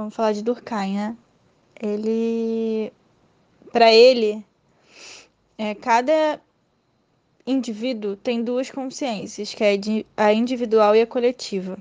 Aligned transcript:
Vamos 0.00 0.14
falar 0.14 0.32
de 0.32 0.42
Durkheim, 0.42 0.94
né? 0.94 1.16
Ele, 1.78 2.90
para 3.70 3.92
ele, 3.92 4.42
é, 5.58 5.74
cada 5.74 6.40
indivíduo 7.46 8.16
tem 8.16 8.42
duas 8.42 8.70
consciências, 8.70 9.52
que 9.52 9.62
é 9.62 9.78
a 10.16 10.32
individual 10.32 10.96
e 10.96 11.02
a 11.02 11.06
coletiva. 11.06 11.76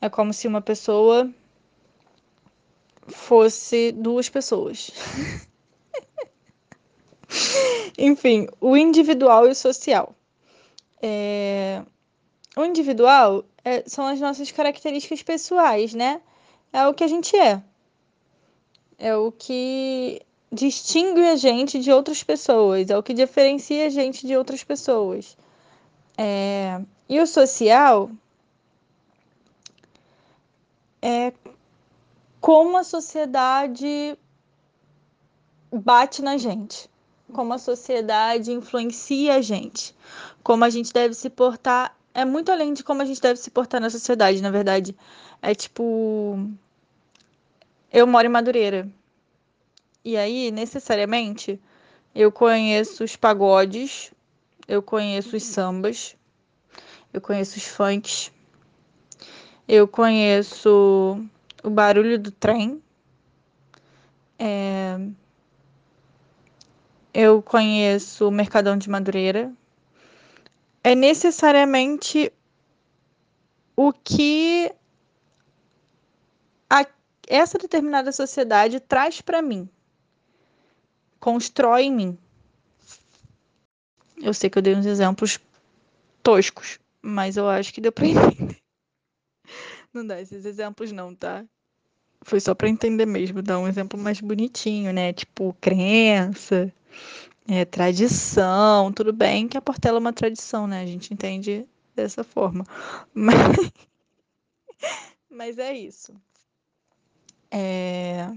É 0.00 0.08
como 0.08 0.32
se 0.32 0.48
uma 0.48 0.60
pessoa 0.60 1.32
fosse 3.06 3.92
duas 3.92 4.28
pessoas. 4.28 4.90
Enfim, 7.96 8.48
o 8.60 8.76
individual 8.76 9.46
e 9.46 9.50
o 9.50 9.54
social. 9.54 10.12
É... 11.00 11.84
O 12.56 12.64
individual 12.64 13.44
é, 13.64 13.84
são 13.86 14.08
as 14.08 14.18
nossas 14.18 14.50
características 14.50 15.22
pessoais, 15.22 15.94
né? 15.94 16.20
É 16.76 16.86
o 16.86 16.92
que 16.92 17.04
a 17.04 17.08
gente 17.08 17.34
é. 17.34 17.62
É 18.98 19.16
o 19.16 19.32
que 19.32 20.20
distingue 20.52 21.24
a 21.24 21.34
gente 21.34 21.78
de 21.78 21.90
outras 21.90 22.22
pessoas, 22.22 22.90
é 22.90 22.98
o 22.98 23.02
que 23.02 23.14
diferencia 23.14 23.86
a 23.86 23.88
gente 23.88 24.26
de 24.26 24.36
outras 24.36 24.62
pessoas. 24.62 25.38
É... 26.18 26.78
E 27.08 27.18
o 27.18 27.26
social 27.26 28.10
é 31.00 31.32
como 32.42 32.76
a 32.76 32.84
sociedade 32.84 34.18
bate 35.72 36.20
na 36.20 36.36
gente, 36.36 36.90
como 37.32 37.54
a 37.54 37.58
sociedade 37.58 38.52
influencia 38.52 39.36
a 39.36 39.40
gente, 39.40 39.96
como 40.42 40.62
a 40.62 40.68
gente 40.68 40.92
deve 40.92 41.14
se 41.14 41.30
portar. 41.30 41.96
É 42.12 42.26
muito 42.26 42.52
além 42.52 42.74
de 42.74 42.84
como 42.84 43.00
a 43.00 43.06
gente 43.06 43.22
deve 43.22 43.40
se 43.40 43.50
portar 43.50 43.80
na 43.80 43.88
sociedade, 43.88 44.42
na 44.42 44.50
verdade. 44.50 44.94
É 45.40 45.54
tipo. 45.54 46.38
Eu 47.92 48.06
moro 48.06 48.26
em 48.26 48.30
Madureira. 48.30 48.88
E 50.04 50.16
aí, 50.16 50.50
necessariamente, 50.50 51.60
eu 52.14 52.30
conheço 52.30 53.04
os 53.04 53.16
pagodes, 53.16 54.12
eu 54.68 54.82
conheço 54.82 55.36
os 55.36 55.42
sambas, 55.42 56.16
eu 57.12 57.20
conheço 57.20 57.56
os 57.58 57.66
funks, 57.66 58.32
eu 59.68 59.88
conheço 59.88 61.20
o 61.62 61.70
barulho 61.70 62.18
do 62.18 62.30
trem. 62.30 62.82
É... 64.38 64.98
Eu 67.12 67.42
conheço 67.42 68.28
o 68.28 68.30
Mercadão 68.30 68.76
de 68.76 68.88
Madureira. 68.88 69.52
É 70.84 70.94
necessariamente 70.94 72.32
o 73.74 73.92
que 73.92 74.70
a... 76.70 76.86
essa 77.26 77.58
determinada 77.58 78.12
sociedade 78.12 78.80
traz 78.80 79.20
para 79.20 79.42
mim, 79.42 79.68
constrói 81.18 81.84
em 81.84 81.92
mim. 81.92 82.18
Eu 84.18 84.32
sei 84.32 84.48
que 84.48 84.58
eu 84.58 84.62
dei 84.62 84.74
uns 84.74 84.86
exemplos 84.86 85.38
toscos, 86.22 86.78
mas 87.02 87.36
eu 87.36 87.48
acho 87.48 87.72
que 87.72 87.80
deu 87.80 87.92
para 87.92 88.06
entender. 88.08 88.58
Não 89.92 90.06
dá 90.06 90.20
esses 90.20 90.44
exemplos 90.44 90.92
não, 90.92 91.14
tá? 91.14 91.44
Foi 92.22 92.40
só 92.40 92.54
para 92.54 92.68
entender 92.68 93.06
mesmo, 93.06 93.42
dar 93.42 93.58
um 93.58 93.68
exemplo 93.68 93.98
mais 93.98 94.20
bonitinho, 94.20 94.92
né? 94.92 95.12
Tipo, 95.12 95.54
crença, 95.60 96.72
é, 97.48 97.64
tradição, 97.64 98.92
tudo 98.92 99.12
bem 99.12 99.48
que 99.48 99.56
a 99.56 99.62
Portela 99.62 99.98
é 99.98 100.00
uma 100.00 100.12
tradição, 100.12 100.66
né? 100.66 100.82
A 100.82 100.86
gente 100.86 101.12
entende 101.12 101.66
dessa 101.94 102.24
forma. 102.24 102.64
Mas, 103.14 103.36
Mas 105.30 105.58
é 105.58 105.76
isso. 105.76 106.14
É... 107.50 108.30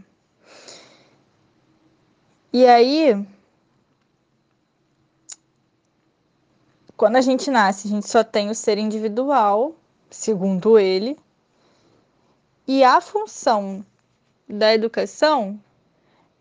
E 2.51 2.65
aí, 2.65 3.25
quando 6.97 7.15
a 7.15 7.21
gente 7.21 7.49
nasce, 7.51 7.87
a 7.87 7.91
gente 7.91 8.09
só 8.09 8.23
tem 8.23 8.49
o 8.49 8.55
ser 8.55 8.77
individual, 8.77 9.75
segundo 10.09 10.79
ele, 10.79 11.17
e 12.67 12.83
a 12.83 12.99
função 12.99 13.85
da 14.47 14.73
educação 14.73 15.59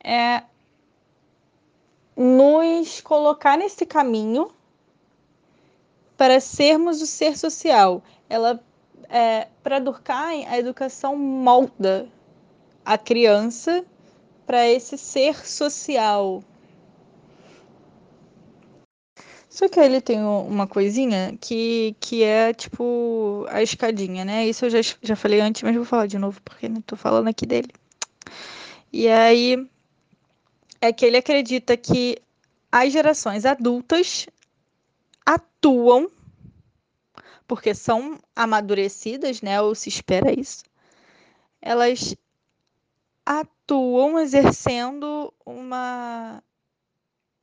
é 0.02 0.42
nos 2.16 3.00
colocar 3.00 3.56
nesse 3.56 3.86
caminho 3.86 4.50
para 6.16 6.40
sermos 6.40 7.00
o 7.00 7.06
ser 7.06 7.38
social. 7.38 8.02
Ela, 8.28 8.60
é, 9.08 9.46
para 9.62 9.78
Durkheim, 9.78 10.46
a 10.46 10.58
educação 10.58 11.16
molda 11.16 12.08
a 12.88 12.96
criança 12.96 13.84
para 14.46 14.66
esse 14.66 14.96
ser 14.96 15.46
social, 15.46 16.42
só 19.50 19.68
que 19.68 19.78
ele 19.78 20.00
tem 20.00 20.22
uma 20.22 20.66
coisinha 20.66 21.36
que, 21.38 21.94
que 22.00 22.22
é 22.22 22.54
tipo 22.54 23.44
a 23.50 23.62
escadinha, 23.62 24.24
né? 24.24 24.46
Isso 24.46 24.64
eu 24.64 24.70
já, 24.70 24.78
já 25.02 25.14
falei 25.14 25.38
antes, 25.38 25.62
mas 25.62 25.76
vou 25.76 25.84
falar 25.84 26.06
de 26.06 26.18
novo 26.18 26.40
porque 26.42 26.66
não 26.66 26.80
tô 26.80 26.96
falando 26.96 27.28
aqui 27.28 27.44
dele. 27.44 27.68
E 28.90 29.06
aí 29.06 29.68
é 30.80 30.90
que 30.94 31.04
ele 31.04 31.18
acredita 31.18 31.76
que 31.76 32.16
as 32.72 32.90
gerações 32.90 33.44
adultas 33.44 34.26
atuam 35.26 36.10
porque 37.46 37.74
são 37.74 38.18
amadurecidas, 38.34 39.42
né? 39.42 39.60
Ou 39.60 39.74
se 39.74 39.90
espera 39.90 40.32
isso. 40.32 40.62
Elas 41.60 42.14
atuam 43.28 44.18
exercendo 44.18 45.32
uma 45.44 46.42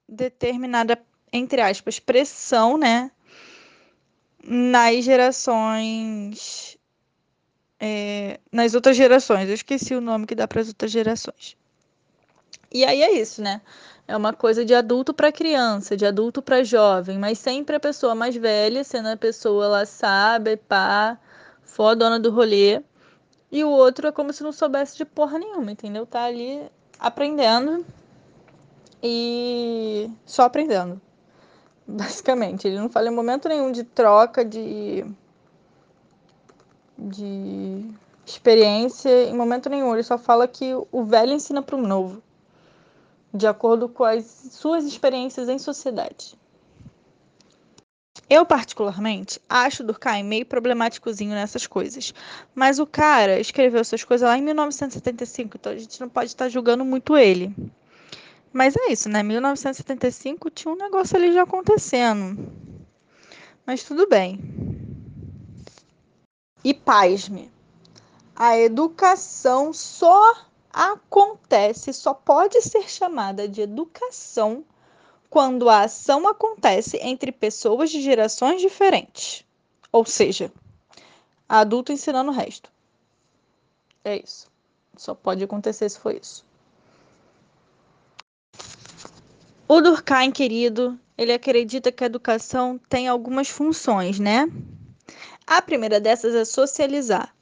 determinada 0.07 0.99
entre 1.31 1.61
aspas, 1.61 1.99
pressão, 1.99 2.77
né, 2.77 3.11
nas 4.43 5.03
gerações. 5.03 6.77
É, 7.77 8.39
nas 8.51 8.73
outras 8.73 8.95
gerações. 8.95 9.49
Eu 9.49 9.53
esqueci 9.53 9.93
o 9.93 10.01
nome 10.01 10.25
que 10.25 10.33
dá 10.33 10.47
para 10.47 10.61
as 10.61 10.69
outras 10.69 10.89
gerações. 10.89 11.57
E 12.71 12.85
aí 12.85 13.01
é 13.01 13.11
isso, 13.11 13.41
né? 13.41 13.61
É 14.07 14.15
uma 14.15 14.31
coisa 14.33 14.63
de 14.63 14.73
adulto 14.73 15.13
para 15.13 15.31
criança, 15.31 15.97
de 15.97 16.05
adulto 16.05 16.41
para 16.41 16.63
jovem, 16.63 17.17
mas 17.17 17.37
sempre 17.37 17.75
a 17.75 17.79
pessoa 17.79 18.15
mais 18.15 18.35
velha, 18.35 18.83
sendo 18.83 19.09
a 19.09 19.17
pessoa 19.17 19.67
lá 19.67 19.85
sabe, 19.85 20.55
pá, 20.57 21.19
dona 21.97 22.19
do 22.19 22.31
rolê. 22.31 22.81
E 23.55 23.63
o 23.63 23.69
outro 23.69 24.05
é 24.09 24.11
como 24.11 24.33
se 24.33 24.43
não 24.43 24.51
soubesse 24.51 24.97
de 24.97 25.05
porra 25.05 25.39
nenhuma, 25.39 25.71
entendeu? 25.71 26.05
Tá 26.05 26.25
ali 26.25 26.69
aprendendo 26.99 27.85
e 29.01 30.11
só 30.25 30.43
aprendendo. 30.43 30.99
Basicamente, 31.87 32.67
ele 32.67 32.77
não 32.77 32.89
fala 32.89 33.07
em 33.07 33.15
momento 33.15 33.47
nenhum 33.47 33.71
de 33.71 33.85
troca 33.85 34.43
de 34.43 35.05
de 36.97 37.89
experiência, 38.25 39.29
em 39.29 39.33
momento 39.33 39.69
nenhum. 39.69 39.93
Ele 39.93 40.03
só 40.03 40.17
fala 40.17 40.49
que 40.49 40.73
o 40.91 41.03
velho 41.05 41.31
ensina 41.31 41.61
para 41.61 41.77
o 41.77 41.81
novo, 41.81 42.21
de 43.33 43.47
acordo 43.47 43.87
com 43.87 44.03
as 44.03 44.25
suas 44.51 44.83
experiências 44.83 45.47
em 45.47 45.57
sociedade. 45.57 46.37
Eu, 48.27 48.45
particularmente, 48.45 49.39
acho 49.47 49.83
o 49.83 49.85
Durkheim 49.85 50.23
meio 50.23 50.45
problemáticozinho 50.45 51.31
nessas 51.31 51.67
coisas. 51.67 52.13
Mas 52.55 52.79
o 52.79 52.87
cara 52.87 53.39
escreveu 53.39 53.81
essas 53.81 54.03
coisas 54.03 54.27
lá 54.27 54.37
em 54.37 54.41
1975, 54.41 55.57
então 55.57 55.71
a 55.71 55.77
gente 55.77 56.01
não 56.01 56.09
pode 56.09 56.27
estar 56.27 56.49
julgando 56.49 56.83
muito 56.83 57.15
ele. 57.15 57.55
Mas 58.51 58.75
é 58.75 58.91
isso, 58.91 59.09
né? 59.09 59.21
1975 59.21 60.49
tinha 60.49 60.73
um 60.73 60.77
negócio 60.77 61.17
ali 61.17 61.33
já 61.33 61.43
acontecendo. 61.43 62.51
Mas 63.65 63.83
tudo 63.83 64.07
bem. 64.07 64.39
E 66.63 66.73
pasme, 66.73 67.51
a 68.35 68.57
educação 68.57 69.71
só 69.71 70.35
acontece, 70.73 71.93
só 71.93 72.13
pode 72.13 72.59
ser 72.61 72.89
chamada 72.89 73.47
de 73.47 73.61
educação 73.61 74.63
quando 75.35 75.67
a 75.67 75.81
ação 75.81 76.25
acontece 76.29 76.97
entre 77.01 77.29
pessoas 77.29 77.89
de 77.89 78.01
gerações 78.01 78.61
diferentes. 78.61 79.43
Ou 79.91 80.05
seja, 80.05 80.49
adulto 81.49 81.91
ensinando 81.91 82.31
o 82.31 82.33
resto. 82.33 82.71
É 84.01 84.15
isso. 84.15 84.47
Só 84.95 85.13
pode 85.13 85.43
acontecer 85.43 85.89
se 85.89 85.99
for 85.99 86.15
isso. 86.15 86.45
O 89.67 89.81
Durkheim, 89.81 90.31
querido, 90.31 90.97
ele 91.17 91.33
acredita 91.33 91.91
que 91.91 92.05
a 92.05 92.07
educação 92.07 92.79
tem 92.87 93.09
algumas 93.09 93.49
funções, 93.49 94.17
né? 94.17 94.49
A 95.45 95.61
primeira 95.61 95.99
dessas 95.99 96.33
é 96.33 96.45
socializar. 96.45 97.35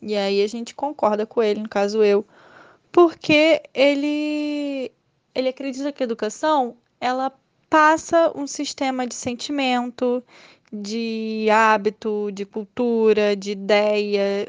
E 0.00 0.16
aí 0.16 0.42
a 0.42 0.46
gente 0.46 0.74
concorda 0.74 1.26
com 1.26 1.42
ele, 1.42 1.60
no 1.60 1.68
caso 1.68 2.02
eu, 2.02 2.26
porque 2.90 3.62
ele 3.74 4.90
ele 5.34 5.48
acredita 5.50 5.92
que 5.92 6.02
a 6.02 6.06
educação 6.06 6.74
ela 7.00 7.32
passa 7.68 8.32
um 8.34 8.46
sistema 8.46 9.06
de 9.06 9.14
sentimento, 9.14 10.22
de 10.72 11.48
hábito, 11.50 12.30
de 12.32 12.44
cultura, 12.44 13.36
de 13.36 13.52
ideia. 13.52 14.48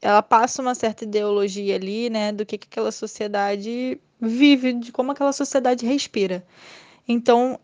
ela 0.00 0.22
passa 0.22 0.62
uma 0.62 0.74
certa 0.74 1.04
ideologia 1.04 1.76
ali, 1.76 2.10
né, 2.10 2.32
do 2.32 2.46
que, 2.46 2.58
que 2.58 2.68
aquela 2.70 2.92
sociedade 2.92 4.00
vive, 4.20 4.72
de 4.74 4.92
como 4.92 5.12
aquela 5.12 5.32
sociedade 5.32 5.86
respira. 5.86 6.46
Então, 7.08 7.58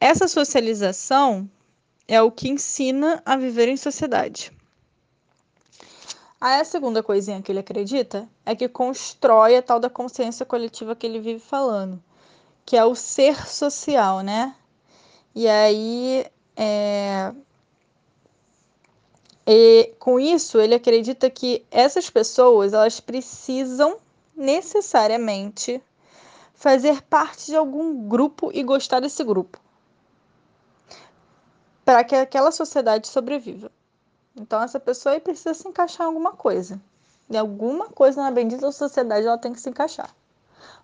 essa 0.00 0.26
socialização 0.26 1.48
é 2.08 2.20
o 2.20 2.30
que 2.30 2.48
ensina 2.48 3.22
a 3.24 3.36
viver 3.36 3.68
em 3.68 3.76
sociedade. 3.76 4.52
Aí 6.40 6.60
a 6.60 6.64
segunda 6.64 7.04
coisinha 7.04 7.40
que 7.40 7.52
ele 7.52 7.60
acredita 7.60 8.28
é 8.44 8.56
que 8.56 8.68
constrói 8.68 9.56
a 9.56 9.62
tal 9.62 9.78
da 9.78 9.88
consciência 9.88 10.44
coletiva 10.44 10.96
que 10.96 11.06
ele 11.06 11.20
vive 11.20 11.38
falando, 11.38 12.02
que 12.64 12.76
é 12.76 12.84
o 12.84 12.94
ser 12.94 13.46
social, 13.46 14.20
né? 14.20 14.54
E 15.34 15.48
aí, 15.48 16.26
é... 16.56 17.32
e 19.46 19.94
com 19.98 20.20
isso, 20.20 20.60
ele 20.60 20.74
acredita 20.74 21.30
que 21.30 21.64
essas 21.70 22.10
pessoas 22.10 22.72
elas 22.72 23.00
precisam 23.00 23.98
necessariamente 24.36 25.82
fazer 26.54 27.02
parte 27.02 27.46
de 27.46 27.56
algum 27.56 28.08
grupo 28.08 28.50
e 28.54 28.62
gostar 28.62 29.00
desse 29.00 29.24
grupo 29.24 29.58
para 31.84 32.04
que 32.04 32.14
aquela 32.14 32.50
sociedade 32.50 33.08
sobreviva. 33.08 33.70
Então 34.36 34.62
essa 34.62 34.80
pessoa 34.80 35.14
aí 35.14 35.20
precisa 35.20 35.54
se 35.54 35.66
encaixar 35.68 36.04
em 36.04 36.08
alguma 36.08 36.32
coisa. 36.32 36.80
Em 37.28 37.36
alguma 37.36 37.88
coisa 37.88 38.22
na 38.22 38.30
bendita 38.30 38.70
sociedade 38.72 39.26
ela 39.26 39.38
tem 39.38 39.52
que 39.52 39.60
se 39.60 39.68
encaixar. 39.68 40.14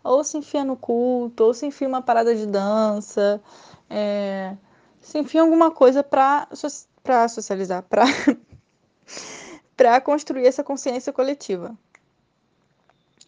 Ou 0.02 0.22
se 0.24 0.38
enfia 0.38 0.64
no 0.64 0.76
culto, 0.76 1.44
ou 1.44 1.54
se 1.54 1.66
enfia 1.66 1.88
uma 1.88 2.02
parada 2.02 2.34
de 2.34 2.46
dança, 2.46 3.40
é, 3.88 4.56
se 5.00 5.18
enfia 5.18 5.42
alguma 5.42 5.70
coisa 5.70 6.02
para 6.02 6.48
socializar, 7.28 7.82
para 7.82 8.06
construir 10.00 10.46
essa 10.46 10.62
consciência 10.62 11.12
coletiva 11.12 11.76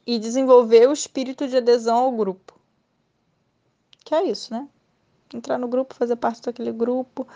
e 0.07 0.19
desenvolver 0.19 0.89
o 0.89 0.93
espírito 0.93 1.47
de 1.47 1.57
adesão 1.57 1.97
ao 1.97 2.13
grupo. 2.13 2.59
Que 4.05 4.15
é 4.15 4.25
isso, 4.25 4.53
né? 4.53 4.69
Entrar 5.33 5.59
no 5.59 5.69
grupo, 5.69 5.95
fazer 5.95 6.17
parte 6.17 6.43
daquele 6.43 6.73
grupo, 6.73 7.27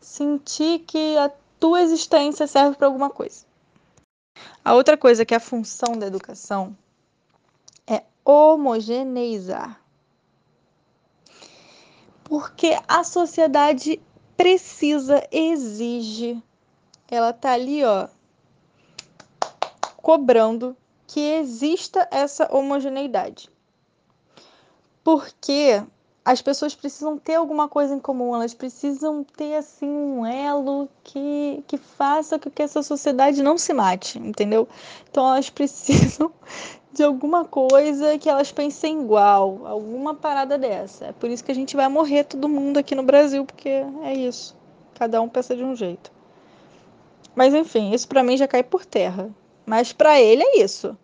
sentir 0.00 0.80
que 0.80 1.16
a 1.18 1.30
tua 1.58 1.82
existência 1.82 2.46
serve 2.46 2.76
para 2.76 2.86
alguma 2.86 3.10
coisa. 3.10 3.44
A 4.64 4.74
outra 4.74 4.96
coisa 4.96 5.24
que 5.24 5.34
é 5.34 5.36
a 5.36 5.40
função 5.40 5.98
da 5.98 6.06
educação 6.06 6.76
homogeneizar. 8.24 9.80
Porque 12.24 12.78
a 12.88 13.04
sociedade 13.04 14.00
precisa, 14.36 15.26
exige, 15.30 16.42
ela 17.10 17.32
tá 17.32 17.52
ali, 17.52 17.84
ó, 17.84 18.08
cobrando 19.96 20.76
que 21.06 21.20
exista 21.20 22.08
essa 22.10 22.48
homogeneidade. 22.54 23.50
Porque 25.04 25.84
as 26.24 26.40
pessoas 26.40 26.74
precisam 26.74 27.18
ter 27.18 27.34
alguma 27.34 27.68
coisa 27.68 27.94
em 27.94 27.98
comum, 27.98 28.34
elas 28.34 28.54
precisam 28.54 29.24
ter 29.24 29.56
assim 29.56 29.88
um 29.88 30.24
elo 30.24 30.88
que, 31.02 31.64
que 31.66 31.76
faça 31.76 32.38
com 32.38 32.48
que 32.48 32.62
essa 32.62 32.82
sociedade 32.82 33.42
não 33.42 33.58
se 33.58 33.72
mate, 33.72 34.18
entendeu? 34.18 34.68
Então 35.10 35.26
elas 35.26 35.50
precisam 35.50 36.32
de 36.92 37.02
alguma 37.02 37.44
coisa 37.44 38.16
que 38.18 38.28
elas 38.28 38.52
pensem 38.52 39.00
igual, 39.00 39.66
alguma 39.66 40.14
parada 40.14 40.56
dessa. 40.56 41.06
É 41.06 41.12
por 41.12 41.28
isso 41.28 41.42
que 41.42 41.50
a 41.50 41.54
gente 41.54 41.74
vai 41.74 41.88
morrer 41.88 42.24
todo 42.24 42.48
mundo 42.48 42.78
aqui 42.78 42.94
no 42.94 43.02
Brasil, 43.02 43.44
porque 43.44 43.84
é 44.04 44.14
isso. 44.14 44.56
Cada 44.94 45.20
um 45.20 45.28
pensa 45.28 45.56
de 45.56 45.64
um 45.64 45.74
jeito. 45.74 46.12
Mas 47.34 47.52
enfim, 47.54 47.92
isso 47.92 48.06
para 48.06 48.22
mim 48.22 48.36
já 48.36 48.46
cai 48.46 48.62
por 48.62 48.84
terra. 48.84 49.30
Mas 49.66 49.92
para 49.92 50.20
ele 50.20 50.42
é 50.42 50.62
isso. 50.62 50.96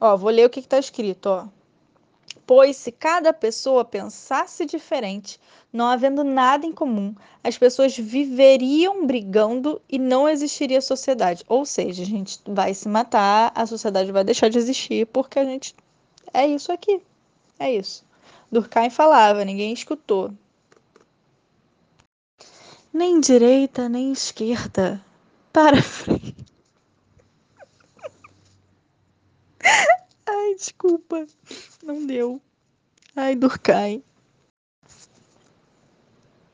Ó, 0.00 0.16
vou 0.16 0.30
ler 0.30 0.46
o 0.46 0.50
que 0.50 0.60
está 0.60 0.78
escrito, 0.78 1.26
ó. 1.26 1.46
Pois 2.54 2.76
se 2.76 2.92
cada 2.92 3.32
pessoa 3.32 3.82
pensasse 3.82 4.66
diferente, 4.66 5.40
não 5.72 5.86
havendo 5.86 6.22
nada 6.22 6.66
em 6.66 6.72
comum, 6.72 7.14
as 7.42 7.56
pessoas 7.56 7.96
viveriam 7.96 9.06
brigando 9.06 9.80
e 9.88 9.98
não 9.98 10.28
existiria 10.28 10.82
sociedade. 10.82 11.42
Ou 11.48 11.64
seja, 11.64 12.02
a 12.02 12.04
gente 12.04 12.38
vai 12.46 12.74
se 12.74 12.86
matar, 12.90 13.52
a 13.54 13.64
sociedade 13.64 14.12
vai 14.12 14.22
deixar 14.22 14.50
de 14.50 14.58
existir 14.58 15.06
porque 15.06 15.38
a 15.38 15.46
gente 15.46 15.74
é 16.30 16.46
isso 16.46 16.70
aqui. 16.70 17.00
É 17.58 17.74
isso. 17.74 18.04
Durkheim 18.50 18.90
falava, 18.90 19.46
ninguém 19.46 19.72
escutou. 19.72 20.30
Nem 22.92 23.18
direita, 23.18 23.88
nem 23.88 24.12
esquerda. 24.12 25.02
Para 25.54 25.80
frente. 25.80 26.36
Ai, 30.42 30.56
desculpa. 30.56 31.24
Não 31.84 32.04
deu. 32.04 32.40
Ai, 33.14 33.36
Durkheim. 33.36 34.02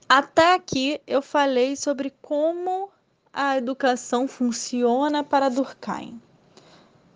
Até 0.06 0.54
aqui 0.54 1.00
eu 1.06 1.22
falei 1.22 1.74
sobre 1.74 2.12
como 2.20 2.90
a 3.32 3.56
educação 3.56 4.28
funciona 4.28 5.24
para 5.24 5.48
Durkheim. 5.48 6.20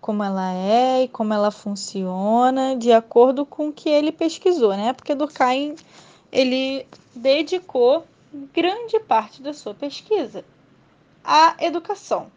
Como 0.00 0.22
ela 0.24 0.52
é 0.54 1.02
e 1.02 1.08
como 1.08 1.34
ela 1.34 1.50
funciona 1.50 2.74
de 2.74 2.90
acordo 2.90 3.44
com 3.44 3.68
o 3.68 3.72
que 3.72 3.90
ele 3.90 4.10
pesquisou, 4.10 4.74
né? 4.74 4.94
Porque 4.94 5.14
Durkheim 5.14 5.76
ele 6.30 6.86
dedicou 7.14 8.06
grande 8.54 8.98
parte 9.00 9.42
da 9.42 9.52
sua 9.52 9.74
pesquisa 9.74 10.42
à 11.22 11.54
educação 11.60 12.32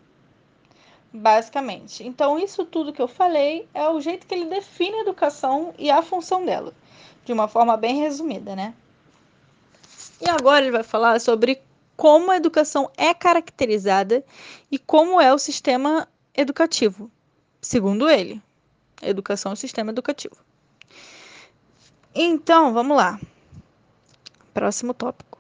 basicamente. 1.16 2.06
Então, 2.06 2.38
isso 2.38 2.66
tudo 2.66 2.94
que 2.94 3.02
eu 3.02 3.08
falei 3.08 3.68
é 3.74 3.88
o 3.88 4.02
jeito 4.02 4.28
que 4.28 4.34
ele 4.34 4.46
define 4.46 4.98
a 4.98 5.02
educação 5.02 5.74
e 5.78 5.90
a 5.90 6.02
função 6.02 6.46
dela, 6.46 6.74
de 7.24 7.34
uma 7.34 7.48
forma 7.48 7.78
bem 7.78 8.00
resumida, 8.00 8.56
né? 8.56 8.74
E 10.20 10.30
agora 10.30 10.64
ele 10.64 10.72
vai 10.72 10.84
falar 10.84 11.20
sobre 11.20 11.62
como 11.96 12.32
a 12.32 12.38
educação 12.38 12.92
é 12.98 13.14
caracterizada 13.14 14.24
e 14.70 14.78
como 14.78 15.20
é 15.20 15.34
o 15.34 15.38
sistema 15.38 16.08
educativo, 16.36 17.10
segundo 17.62 18.10
ele. 18.10 18.42
Educação 19.02 19.52
é 19.52 19.54
o 19.54 19.58
sistema 19.58 19.92
educativo. 19.92 20.36
Então, 22.14 22.74
vamos 22.74 22.96
lá. 22.96 23.20
Próximo 24.54 24.94
tópico. 24.94 25.35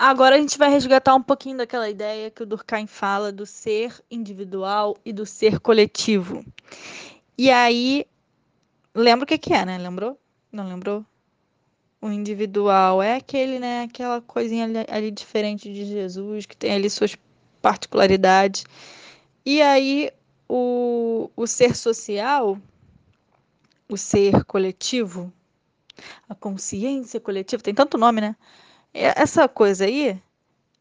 Agora 0.00 0.36
a 0.36 0.38
gente 0.38 0.56
vai 0.56 0.70
resgatar 0.70 1.12
um 1.16 1.22
pouquinho 1.22 1.56
daquela 1.56 1.90
ideia 1.90 2.30
que 2.30 2.44
o 2.44 2.46
Durkheim 2.46 2.86
fala 2.86 3.32
do 3.32 3.44
ser 3.44 4.00
individual 4.08 4.96
e 5.04 5.12
do 5.12 5.26
ser 5.26 5.58
coletivo. 5.58 6.44
E 7.36 7.50
aí, 7.50 8.06
lembra 8.94 9.24
o 9.24 9.26
que, 9.26 9.36
que 9.36 9.52
é, 9.52 9.66
né? 9.66 9.76
Lembrou? 9.76 10.16
Não 10.52 10.68
lembrou? 10.68 11.04
O 12.00 12.10
individual 12.10 13.02
é 13.02 13.16
aquele, 13.16 13.58
né? 13.58 13.82
Aquela 13.82 14.20
coisinha 14.20 14.66
ali, 14.66 14.86
ali 14.88 15.10
diferente 15.10 15.72
de 15.72 15.84
Jesus, 15.84 16.46
que 16.46 16.56
tem 16.56 16.74
ali 16.74 16.88
suas 16.88 17.16
particularidades. 17.60 18.64
E 19.44 19.60
aí, 19.60 20.12
o, 20.48 21.28
o 21.34 21.44
ser 21.44 21.74
social, 21.74 22.56
o 23.88 23.96
ser 23.96 24.44
coletivo, 24.44 25.32
a 26.28 26.36
consciência 26.36 27.18
coletiva, 27.18 27.60
tem 27.60 27.74
tanto 27.74 27.98
nome, 27.98 28.20
né? 28.20 28.36
Essa 28.92 29.48
coisa 29.48 29.84
aí 29.84 30.20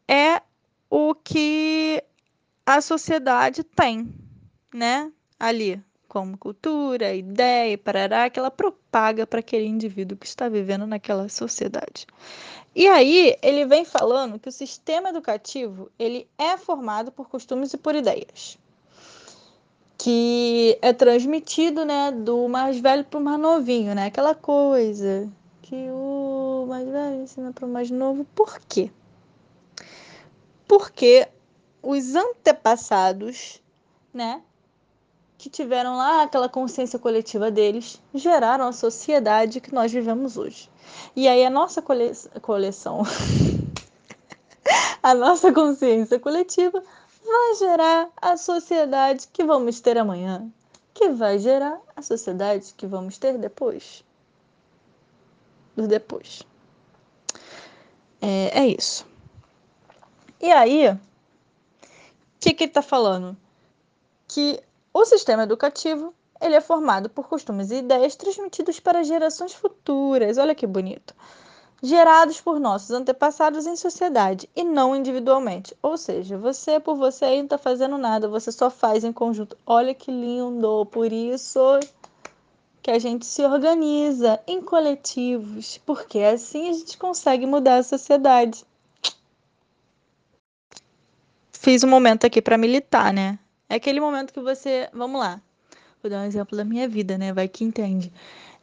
é 0.07 0.41
o 0.89 1.13
que 1.13 2.03
a 2.65 2.81
sociedade 2.81 3.63
tem, 3.63 4.13
né? 4.73 5.11
Ali, 5.39 5.81
como 6.07 6.37
cultura, 6.37 7.13
ideia, 7.13 7.77
parará, 7.77 8.29
que 8.29 8.39
ela 8.39 8.49
propaga 8.49 9.27
para 9.27 9.39
aquele 9.39 9.65
indivíduo 9.65 10.17
que 10.17 10.25
está 10.25 10.49
vivendo 10.49 10.87
naquela 10.87 11.29
sociedade. 11.29 12.07
E 12.75 12.87
aí 12.87 13.35
ele 13.41 13.65
vem 13.65 13.83
falando 13.83 14.39
que 14.39 14.49
o 14.49 14.51
sistema 14.51 15.09
educativo 15.09 15.91
ele 15.97 16.27
é 16.37 16.57
formado 16.57 17.11
por 17.11 17.27
costumes 17.27 17.73
e 17.73 17.77
por 17.77 17.95
ideias, 17.95 18.57
que 19.97 20.77
é 20.81 20.93
transmitido, 20.93 21.83
né, 21.83 22.11
do 22.11 22.47
mais 22.47 22.79
velho 22.79 23.03
para 23.03 23.19
o 23.19 23.23
mais 23.23 23.39
novinho, 23.39 23.95
né? 23.95 24.05
Aquela 24.05 24.35
coisa 24.35 25.27
que 25.63 25.89
o 25.89 26.36
mais 26.67 26.87
velho 26.87 27.21
ensina 27.21 27.51
para 27.51 27.65
o 27.65 27.69
mais 27.69 27.89
novo. 27.89 28.25
Por 28.35 28.59
quê? 28.59 28.91
Porque 30.67 31.27
os 31.81 32.13
antepassados, 32.15 33.61
né, 34.13 34.41
que 35.37 35.49
tiveram 35.49 35.95
lá 35.95 36.23
aquela 36.23 36.49
consciência 36.49 36.99
coletiva 36.99 37.49
deles, 37.49 38.01
geraram 38.13 38.67
a 38.67 38.73
sociedade 38.73 39.61
que 39.61 39.73
nós 39.73 39.91
vivemos 39.91 40.35
hoje. 40.37 40.69
E 41.15 41.27
aí 41.27 41.45
a 41.45 41.49
nossa 41.49 41.81
cole 41.81 42.11
coleção, 42.41 43.03
a 45.01 45.13
nossa 45.13 45.53
consciência 45.53 46.19
coletiva 46.19 46.83
vai 47.23 47.55
gerar 47.55 48.09
a 48.21 48.35
sociedade 48.35 49.27
que 49.31 49.43
vamos 49.43 49.79
ter 49.79 49.97
amanhã, 49.97 50.51
que 50.93 51.09
vai 51.09 51.39
gerar 51.39 51.79
a 51.95 52.01
sociedade 52.01 52.73
que 52.75 52.87
vamos 52.87 53.17
ter 53.17 53.37
depois 53.37 54.03
do 55.77 55.87
depois. 55.87 56.41
É, 58.21 58.59
é 58.59 58.67
isso. 58.67 59.05
E 60.39 60.51
aí, 60.51 60.89
o 60.89 60.99
que, 62.39 62.53
que, 62.53 62.63
ele 62.63 62.71
está 62.71 62.81
falando? 62.81 63.35
Que 64.27 64.61
o 64.93 65.05
sistema 65.05 65.43
educativo 65.43 66.13
ele 66.39 66.55
é 66.55 66.61
formado 66.61 67.09
por 67.09 67.27
costumes 67.27 67.71
e 67.71 67.77
ideias 67.77 68.15
transmitidos 68.15 68.79
para 68.79 69.03
gerações 69.03 69.53
futuras. 69.53 70.37
Olha 70.37 70.53
que 70.53 70.67
bonito. 70.67 71.15
Gerados 71.81 72.41
por 72.41 72.59
nossos 72.59 72.91
antepassados 72.91 73.67
em 73.67 73.75
sociedade 73.75 74.49
e 74.55 74.63
não 74.63 74.95
individualmente. 74.95 75.75
Ou 75.81 75.97
seja, 75.97 76.37
você 76.37 76.79
por 76.79 76.95
você 76.95 77.25
aí 77.25 77.37
não 77.37 77.45
está 77.45 77.57
fazendo 77.57 77.97
nada, 77.97 78.27
você 78.27 78.51
só 78.51 78.69
faz 78.69 79.03
em 79.03 79.13
conjunto. 79.13 79.57
Olha 79.65 79.93
que 79.93 80.11
lindo! 80.11 80.85
Por 80.87 81.11
isso 81.11 81.59
que 82.87 82.91
a 82.91 82.99
gente 82.99 83.25
se 83.25 83.43
organiza 83.43 84.39
em 84.47 84.61
coletivos, 84.61 85.77
porque 85.85 86.19
assim 86.19 86.69
a 86.69 86.71
gente 86.71 86.97
consegue 86.97 87.45
mudar 87.45 87.79
a 87.79 87.83
sociedade. 87.83 88.63
Fiz 91.51 91.83
um 91.83 91.89
momento 91.89 92.25
aqui 92.25 92.41
para 92.41 92.57
militar, 92.57 93.11
né? 93.11 93.37
É 93.67 93.75
aquele 93.75 93.99
momento 93.99 94.31
que 94.31 94.39
você. 94.39 94.89
Vamos 94.93 95.19
lá. 95.19 95.41
Vou 96.01 96.09
dar 96.09 96.21
um 96.21 96.25
exemplo 96.25 96.57
da 96.57 96.63
minha 96.63 96.87
vida, 96.87 97.17
né? 97.17 97.33
Vai 97.33 97.49
que 97.49 97.65
entende. 97.65 98.09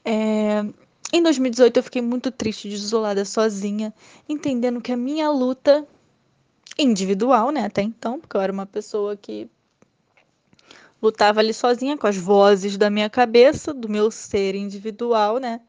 É... 0.03 0.65
Em 1.13 1.23
2018 1.23 1.77
eu 1.77 1.83
fiquei 1.83 2.01
muito 2.01 2.31
triste, 2.31 2.67
desolada, 2.67 3.27
sozinha, 3.27 3.93
entendendo 4.27 4.81
que 4.81 4.91
a 4.91 4.97
minha 4.97 5.29
luta 5.29 5.87
individual, 6.79 7.51
né, 7.51 7.67
até 7.67 7.83
então, 7.83 8.19
porque 8.19 8.39
eu 8.39 8.41
era 8.41 8.51
uma 8.51 8.65
pessoa 8.65 9.19
que 9.19 9.51
lutava 11.05 11.41
ali 11.41 11.53
sozinha 11.53 11.99
com 11.99 12.07
as 12.07 12.17
vozes 12.17 12.79
da 12.79 12.89
minha 12.89 13.11
cabeça, 13.11 13.75
do 13.75 13.91
meu 13.91 14.11
ser 14.11 14.55
individual, 14.55 15.37
né, 15.39 15.61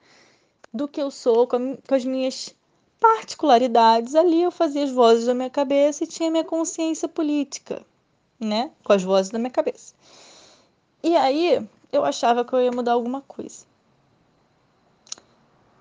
do 0.73 0.87
que 0.87 1.01
eu 1.01 1.11
sou, 1.11 1.45
com, 1.45 1.75
com 1.75 1.93
as 1.93 2.05
minhas 2.05 2.55
particularidades. 3.01 4.15
Ali 4.15 4.43
eu 4.43 4.51
fazia 4.51 4.85
as 4.85 4.91
vozes 4.91 5.25
da 5.25 5.33
minha 5.33 5.49
cabeça 5.49 6.05
e 6.05 6.07
tinha 6.07 6.31
minha 6.31 6.45
consciência 6.45 7.09
política, 7.09 7.85
né, 8.39 8.71
com 8.81 8.93
as 8.93 9.03
vozes 9.03 9.29
da 9.29 9.37
minha 9.37 9.51
cabeça. 9.51 9.93
E 11.03 11.17
aí 11.17 11.67
eu 11.91 12.05
achava 12.05 12.45
que 12.45 12.53
eu 12.53 12.61
ia 12.61 12.71
mudar 12.71 12.93
alguma 12.93 13.21
coisa. 13.21 13.65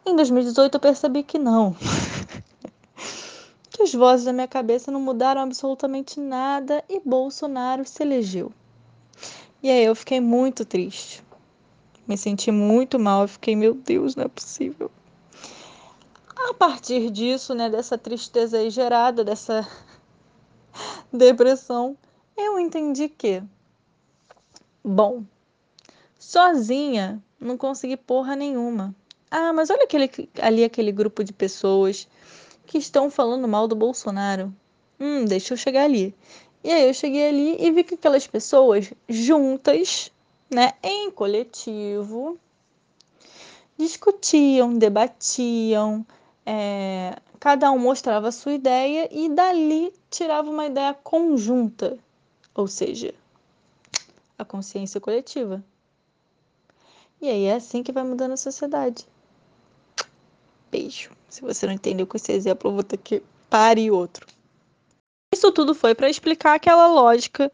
Em 0.04 0.16
2018 0.16 0.74
eu 0.74 0.80
percebi 0.80 1.22
que 1.22 1.38
não. 1.38 1.76
que 3.70 3.82
as 3.82 3.94
vozes 3.94 4.26
da 4.26 4.32
minha 4.32 4.48
cabeça 4.48 4.90
não 4.90 5.00
mudaram 5.00 5.42
absolutamente 5.42 6.18
nada 6.18 6.84
e 6.88 7.00
Bolsonaro 7.00 7.86
se 7.86 8.02
elegeu. 8.02 8.52
E 9.64 9.70
aí 9.70 9.82
eu 9.82 9.94
fiquei 9.94 10.20
muito 10.20 10.62
triste. 10.62 11.24
Me 12.06 12.18
senti 12.18 12.52
muito 12.52 12.98
mal, 12.98 13.22
eu 13.22 13.28
fiquei, 13.28 13.56
meu 13.56 13.72
Deus, 13.72 14.14
não 14.14 14.24
é 14.24 14.28
possível. 14.28 14.90
A 16.50 16.52
partir 16.52 17.10
disso, 17.10 17.54
né, 17.54 17.70
dessa 17.70 17.96
tristeza 17.96 18.58
aí 18.58 18.68
gerada, 18.68 19.24
dessa 19.24 19.66
depressão, 21.10 21.96
eu 22.36 22.60
entendi 22.60 23.08
que 23.08 23.42
Bom, 24.84 25.24
sozinha 26.18 27.24
não 27.40 27.56
consegui 27.56 27.96
porra 27.96 28.36
nenhuma. 28.36 28.94
Ah, 29.30 29.50
mas 29.50 29.70
olha 29.70 29.84
aquele, 29.84 30.10
ali 30.42 30.62
aquele 30.62 30.92
grupo 30.92 31.24
de 31.24 31.32
pessoas 31.32 32.06
que 32.66 32.76
estão 32.76 33.10
falando 33.10 33.48
mal 33.48 33.66
do 33.66 33.74
Bolsonaro. 33.74 34.54
Hum, 35.00 35.24
deixa 35.24 35.54
eu 35.54 35.56
chegar 35.56 35.84
ali. 35.84 36.14
E 36.64 36.72
aí 36.72 36.88
eu 36.88 36.94
cheguei 36.94 37.28
ali 37.28 37.56
e 37.60 37.70
vi 37.70 37.84
que 37.84 37.94
aquelas 37.94 38.26
pessoas 38.26 38.90
juntas, 39.06 40.10
né, 40.50 40.72
em 40.82 41.10
coletivo, 41.10 42.38
discutiam, 43.76 44.78
debatiam, 44.78 46.06
é, 46.46 47.18
cada 47.38 47.70
um 47.70 47.78
mostrava 47.78 48.28
a 48.28 48.32
sua 48.32 48.54
ideia 48.54 49.06
e 49.12 49.28
dali 49.28 49.92
tirava 50.10 50.50
uma 50.50 50.64
ideia 50.64 50.94
conjunta. 50.94 51.98
Ou 52.54 52.66
seja, 52.66 53.12
a 54.38 54.44
consciência 54.44 54.98
coletiva. 54.98 55.62
E 57.20 57.28
aí 57.28 57.44
é 57.44 57.56
assim 57.56 57.82
que 57.82 57.92
vai 57.92 58.04
mudando 58.04 58.32
a 58.32 58.38
sociedade. 58.38 59.06
Beijo. 60.70 61.10
Se 61.28 61.42
você 61.42 61.66
não 61.66 61.74
entendeu 61.74 62.06
com 62.06 62.16
esse 62.16 62.32
exemplo, 62.32 62.70
eu 62.70 62.74
vou 62.74 62.82
ter 62.82 62.96
que 62.96 63.22
parir 63.50 63.90
outro. 63.90 64.26
Isso 65.34 65.52
tudo 65.52 65.74
foi 65.74 65.94
para 65.94 66.08
explicar 66.08 66.54
aquela 66.54 66.86
lógica 66.86 67.52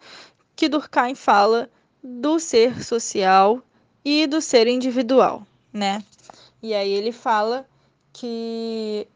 que 0.55 0.69
Durkheim 0.69 1.15
fala 1.15 1.69
do 2.03 2.39
ser 2.39 2.85
social 2.85 3.61
e 4.05 4.27
do 4.27 4.41
ser 4.41 4.67
individual, 4.67 5.47
né? 5.73 6.03
E 6.63 6.75
aí 6.75 6.91
ele 6.91 7.13
fala 7.13 7.67
que 8.13 9.09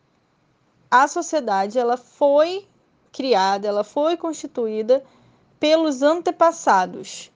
a 0.90 1.06
sociedade 1.06 1.78
ela 1.78 1.96
foi 1.96 2.66
criada, 3.12 3.68
ela 3.68 3.84
foi 3.84 4.16
constituída 4.16 5.04
pelos 5.60 6.02
antepassados 6.02 7.30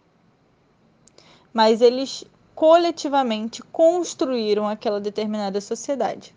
mas 1.53 1.81
eles 1.81 2.25
coletivamente 2.55 3.63
construíram 3.63 4.69
aquela 4.69 5.01
determinada 5.01 5.61
sociedade. 5.61 6.35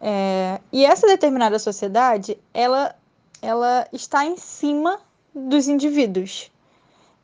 É, 0.00 0.60
e 0.72 0.84
essa 0.84 1.06
determinada 1.06 1.58
sociedade, 1.58 2.38
ela, 2.52 2.94
ela 3.42 3.88
está 3.92 4.24
em 4.24 4.36
cima 4.36 5.00
dos 5.34 5.66
indivíduos. 5.66 6.50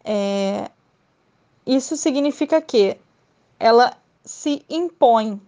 É, 0.05 0.69
isso 1.65 1.97
significa 1.97 2.61
que 2.61 2.99
ela 3.59 3.97
se 4.25 4.65
impõe 4.69 5.41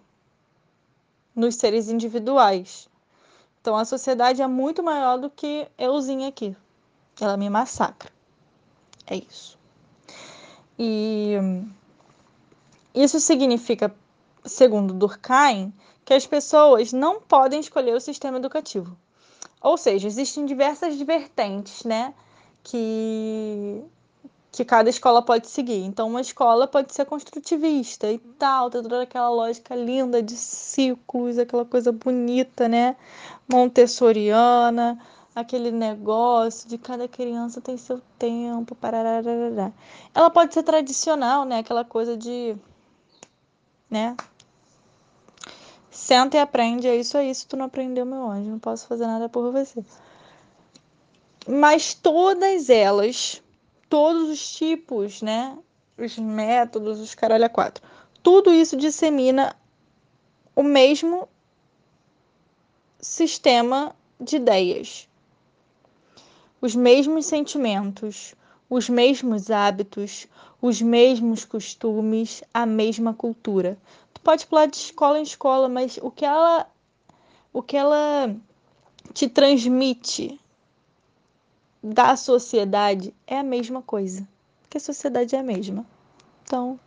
nos 1.34 1.56
seres 1.56 1.88
individuais. 1.88 2.88
Então 3.60 3.76
a 3.76 3.84
sociedade 3.84 4.40
é 4.40 4.46
muito 4.46 4.82
maior 4.82 5.18
do 5.18 5.28
que 5.28 5.66
euzinha 5.76 6.28
aqui. 6.28 6.56
Ela 7.20 7.36
me 7.36 7.50
massacra. 7.50 8.10
É 9.06 9.16
isso. 9.16 9.58
E 10.78 11.34
isso 12.94 13.20
significa, 13.20 13.94
segundo 14.44 14.94
Durkheim, 14.94 15.74
que 16.04 16.14
as 16.14 16.26
pessoas 16.26 16.92
não 16.92 17.20
podem 17.20 17.60
escolher 17.60 17.94
o 17.94 18.00
sistema 18.00 18.38
educativo. 18.38 18.96
Ou 19.60 19.76
seja, 19.76 20.06
existem 20.06 20.46
diversas 20.46 21.00
vertentes, 21.00 21.84
né, 21.84 22.14
que 22.62 23.82
que 24.52 24.64
cada 24.64 24.90
escola 24.90 25.22
pode 25.22 25.46
seguir. 25.48 25.84
Então, 25.84 26.08
uma 26.08 26.20
escola 26.20 26.66
pode 26.66 26.92
ser 26.92 27.04
construtivista 27.04 28.10
e 28.10 28.18
tal, 28.18 28.68
ter 28.68 28.82
toda 28.82 29.02
aquela 29.02 29.30
lógica 29.30 29.76
linda 29.76 30.20
de 30.20 30.36
ciclos, 30.36 31.38
aquela 31.38 31.64
coisa 31.64 31.92
bonita, 31.92 32.68
né? 32.68 32.96
Montessoriana 33.48 34.98
aquele 35.34 35.70
negócio 35.70 36.68
de 36.68 36.78
cada 36.78 37.06
criança 37.08 37.60
tem 37.60 37.76
seu 37.76 38.00
tempo, 38.18 38.74
parará. 38.74 39.22
Ela 40.14 40.30
pode 40.30 40.54
ser 40.54 40.62
tradicional, 40.62 41.44
né? 41.44 41.58
Aquela 41.58 41.84
coisa 41.84 42.16
de, 42.16 42.56
né? 43.88 44.16
Senta 45.90 46.36
e 46.36 46.40
aprende, 46.40 46.86
é 46.86 46.96
isso 46.96 47.18
aí. 47.18 47.34
Se 47.34 47.46
tu 47.46 47.56
não 47.56 47.66
aprendeu, 47.66 48.06
meu 48.06 48.30
anjo, 48.30 48.50
não 48.50 48.58
posso 48.58 48.86
fazer 48.86 49.06
nada 49.06 49.28
por 49.28 49.50
você. 49.50 49.84
Mas 51.48 51.94
todas 51.94 52.70
elas, 52.70 53.42
todos 53.88 54.28
os 54.28 54.52
tipos, 54.52 55.22
né? 55.22 55.58
Os 55.98 56.16
métodos, 56.18 57.00
os 57.00 57.14
caralho 57.14 57.44
a 57.44 57.48
quatro. 57.48 57.82
Tudo 58.22 58.52
isso 58.52 58.76
dissemina 58.76 59.56
o 60.54 60.62
mesmo 60.62 61.28
sistema 63.00 63.94
de 64.20 64.36
ideias 64.36 65.08
os 66.60 66.74
mesmos 66.76 67.26
sentimentos, 67.26 68.34
os 68.68 68.88
mesmos 68.88 69.50
hábitos, 69.50 70.26
os 70.60 70.82
mesmos 70.82 71.44
costumes, 71.44 72.44
a 72.52 72.66
mesma 72.66 73.14
cultura. 73.14 73.78
Pode 74.22 74.46
pular 74.46 74.66
de 74.66 74.76
escola 74.76 75.18
em 75.18 75.22
escola, 75.22 75.68
mas 75.68 75.98
o 76.02 76.10
que 76.10 76.24
ela 76.24 76.66
o 77.52 77.62
que 77.62 77.76
ela 77.76 78.34
te 79.12 79.28
transmite 79.28 80.40
da 81.82 82.16
sociedade 82.16 83.14
é 83.26 83.38
a 83.38 83.42
mesma 83.42 83.82
coisa, 83.82 84.26
porque 84.62 84.76
a 84.76 84.80
sociedade 84.80 85.34
é 85.34 85.38
a 85.38 85.42
mesma. 85.42 85.84
Então, 86.44 86.78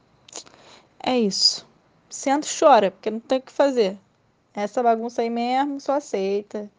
é 0.99 1.19
isso. 1.19 1.67
Senta 2.09 2.47
e 2.47 2.59
chora, 2.59 2.91
porque 2.91 3.09
não 3.09 3.19
tem 3.19 3.39
o 3.39 3.41
que 3.41 3.51
fazer. 3.51 3.97
Essa 4.53 4.83
bagunça 4.83 5.21
aí 5.21 5.29
mesmo, 5.29 5.81
só 5.81 5.93
aceita. 5.93 6.69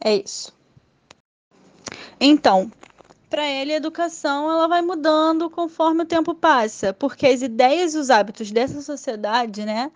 É 0.00 0.14
isso. 0.14 0.54
Então, 2.20 2.70
para 3.32 3.48
ele 3.48 3.72
a 3.72 3.76
educação 3.76 4.50
ela 4.50 4.68
vai 4.68 4.82
mudando 4.82 5.48
conforme 5.48 6.02
o 6.02 6.06
tempo 6.06 6.34
passa, 6.34 6.92
porque 6.92 7.26
as 7.26 7.40
ideias 7.40 7.94
e 7.94 7.98
os 7.98 8.10
hábitos 8.10 8.50
dessa 8.50 8.82
sociedade, 8.82 9.64
né, 9.64 9.90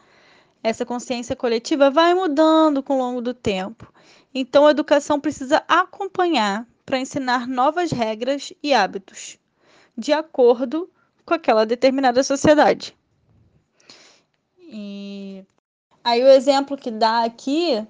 essa 0.62 0.86
consciência 0.86 1.36
coletiva 1.36 1.90
vai 1.90 2.14
mudando 2.14 2.82
com 2.82 2.94
o 2.94 2.98
longo 2.98 3.20
do 3.20 3.34
tempo. 3.34 3.92
Então 4.34 4.66
a 4.66 4.70
educação 4.70 5.20
precisa 5.20 5.62
acompanhar 5.68 6.66
para 6.86 6.98
ensinar 6.98 7.46
novas 7.46 7.90
regras 7.90 8.54
e 8.62 8.72
hábitos 8.72 9.38
de 9.98 10.14
acordo 10.14 10.88
com 11.26 11.34
aquela 11.34 11.66
determinada 11.66 12.22
sociedade. 12.22 12.96
E 14.58 15.44
aí 16.02 16.24
o 16.24 16.28
exemplo 16.28 16.74
que 16.74 16.90
dá 16.90 17.24
aqui 17.24 17.86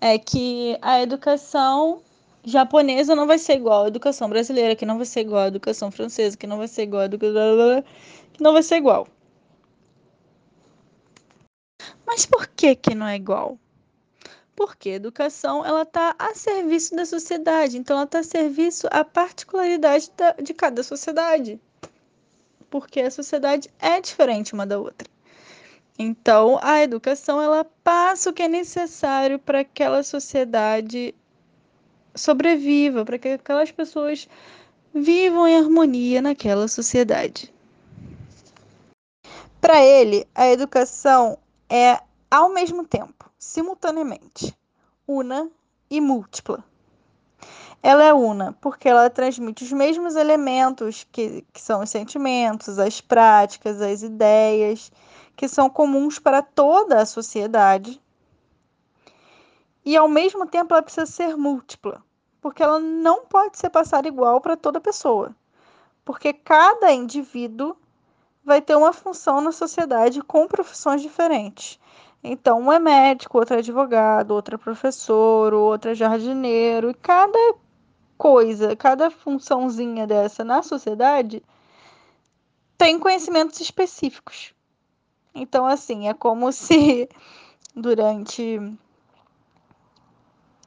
é 0.00 0.16
que 0.20 0.78
a 0.80 1.02
educação 1.02 2.00
japonesa 2.44 3.14
não 3.14 3.26
vai 3.26 3.38
ser 3.38 3.54
igual 3.54 3.84
à 3.84 3.88
educação 3.88 4.28
brasileira, 4.28 4.76
que 4.76 4.86
não 4.86 4.96
vai 4.96 5.06
ser 5.06 5.20
igual 5.20 5.44
à 5.44 5.48
educação 5.48 5.90
francesa, 5.90 6.36
que 6.36 6.46
não 6.46 6.58
vai 6.58 6.68
ser 6.68 6.82
igual 6.82 7.02
à 7.02 7.04
educação... 7.06 7.84
que 8.32 8.42
não 8.42 8.52
vai 8.52 8.62
ser 8.62 8.76
igual. 8.76 9.06
Mas 12.06 12.24
por 12.24 12.46
que 12.48 12.74
que 12.74 12.94
não 12.94 13.06
é 13.06 13.16
igual? 13.16 13.58
Porque 14.56 14.90
a 14.90 14.94
educação 14.94 15.64
ela 15.64 15.82
está 15.82 16.16
a 16.18 16.34
serviço 16.34 16.96
da 16.96 17.06
sociedade, 17.06 17.78
então 17.78 17.96
ela 17.96 18.04
está 18.04 18.20
a 18.20 18.24
serviço 18.24 18.88
à 18.90 19.04
particularidade 19.04 20.10
da, 20.16 20.32
de 20.32 20.52
cada 20.52 20.82
sociedade, 20.82 21.60
porque 22.68 23.00
a 23.00 23.10
sociedade 23.10 23.70
é 23.78 24.00
diferente 24.00 24.54
uma 24.54 24.66
da 24.66 24.78
outra. 24.78 25.08
Então, 25.98 26.58
a 26.62 26.82
educação 26.82 27.42
ela 27.42 27.64
passa 27.82 28.30
o 28.30 28.32
que 28.32 28.42
é 28.42 28.48
necessário 28.48 29.38
para 29.38 29.60
aquela 29.60 30.02
sociedade 30.02 31.14
sobreviva, 32.18 33.04
para 33.04 33.18
que 33.18 33.28
aquelas 33.28 33.70
pessoas 33.70 34.28
vivam 34.94 35.46
em 35.46 35.56
harmonia 35.56 36.20
naquela 36.20 36.68
sociedade. 36.68 37.52
Para 39.60 39.84
ele, 39.84 40.26
a 40.34 40.48
educação 40.48 41.38
é 41.68 42.00
ao 42.30 42.50
mesmo 42.50 42.86
tempo, 42.86 43.30
simultaneamente, 43.38 44.56
una 45.06 45.50
e 45.90 46.00
múltipla. 46.00 46.64
Ela 47.82 48.04
é 48.04 48.12
una 48.12 48.52
porque 48.60 48.88
ela 48.88 49.08
transmite 49.08 49.64
os 49.64 49.72
mesmos 49.72 50.16
elementos 50.16 51.06
que, 51.10 51.44
que 51.52 51.60
são 51.60 51.82
os 51.82 51.90
sentimentos, 51.90 52.78
as 52.78 53.00
práticas, 53.00 53.80
as 53.80 54.02
ideias, 54.02 54.90
que 55.36 55.48
são 55.48 55.70
comuns 55.70 56.18
para 56.18 56.42
toda 56.42 57.00
a 57.00 57.06
sociedade. 57.06 58.00
E 59.84 59.96
ao 59.96 60.08
mesmo 60.08 60.46
tempo 60.46 60.74
ela 60.74 60.82
precisa 60.82 61.06
ser 61.06 61.36
múltipla, 61.36 62.02
porque 62.40 62.62
ela 62.62 62.78
não 62.78 63.26
pode 63.26 63.58
ser 63.58 63.70
passada 63.70 64.08
igual 64.08 64.40
para 64.40 64.56
toda 64.56 64.80
pessoa, 64.80 65.34
porque 66.04 66.32
cada 66.32 66.92
indivíduo 66.92 67.76
vai 68.44 68.62
ter 68.62 68.76
uma 68.76 68.92
função 68.92 69.40
na 69.40 69.52
sociedade 69.52 70.22
com 70.22 70.46
profissões 70.46 71.02
diferentes. 71.02 71.78
Então, 72.22 72.60
um 72.60 72.72
é 72.72 72.78
médico, 72.78 73.38
outro 73.38 73.56
é 73.56 73.58
advogado, 73.58 74.32
outro 74.32 74.56
é 74.56 74.58
professor, 74.58 75.54
outro 75.54 75.90
é 75.90 75.94
jardineiro, 75.94 76.90
e 76.90 76.94
cada 76.94 77.38
coisa, 78.16 78.74
cada 78.74 79.10
funçãozinha 79.10 80.06
dessa 80.06 80.42
na 80.42 80.62
sociedade 80.62 81.42
tem 82.76 82.98
conhecimentos 82.98 83.60
específicos. 83.60 84.52
Então, 85.34 85.66
assim, 85.66 86.08
é 86.08 86.14
como 86.14 86.50
se 86.52 87.08
durante 87.74 88.60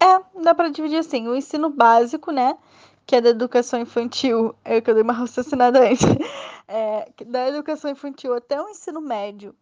é, 0.01 0.41
dá 0.41 0.55
para 0.55 0.70
dividir 0.70 0.98
assim, 0.98 1.27
o 1.27 1.36
ensino 1.36 1.70
básico, 1.70 2.31
né? 2.31 2.58
Que 3.05 3.17
é 3.17 3.22
da 3.22 3.29
educação 3.29 3.79
infantil, 3.79 4.55
é 4.65 4.81
que 4.81 4.89
eu 4.89 4.96
dei 4.96 5.03
uma 5.03 5.13
raciocinada 5.13 5.79
antes, 5.79 6.03
é, 6.67 7.08
da 7.25 7.48
educação 7.48 7.91
infantil 7.91 8.34
até 8.34 8.60
o 8.60 8.67
ensino 8.70 9.00
médio, 9.00 9.53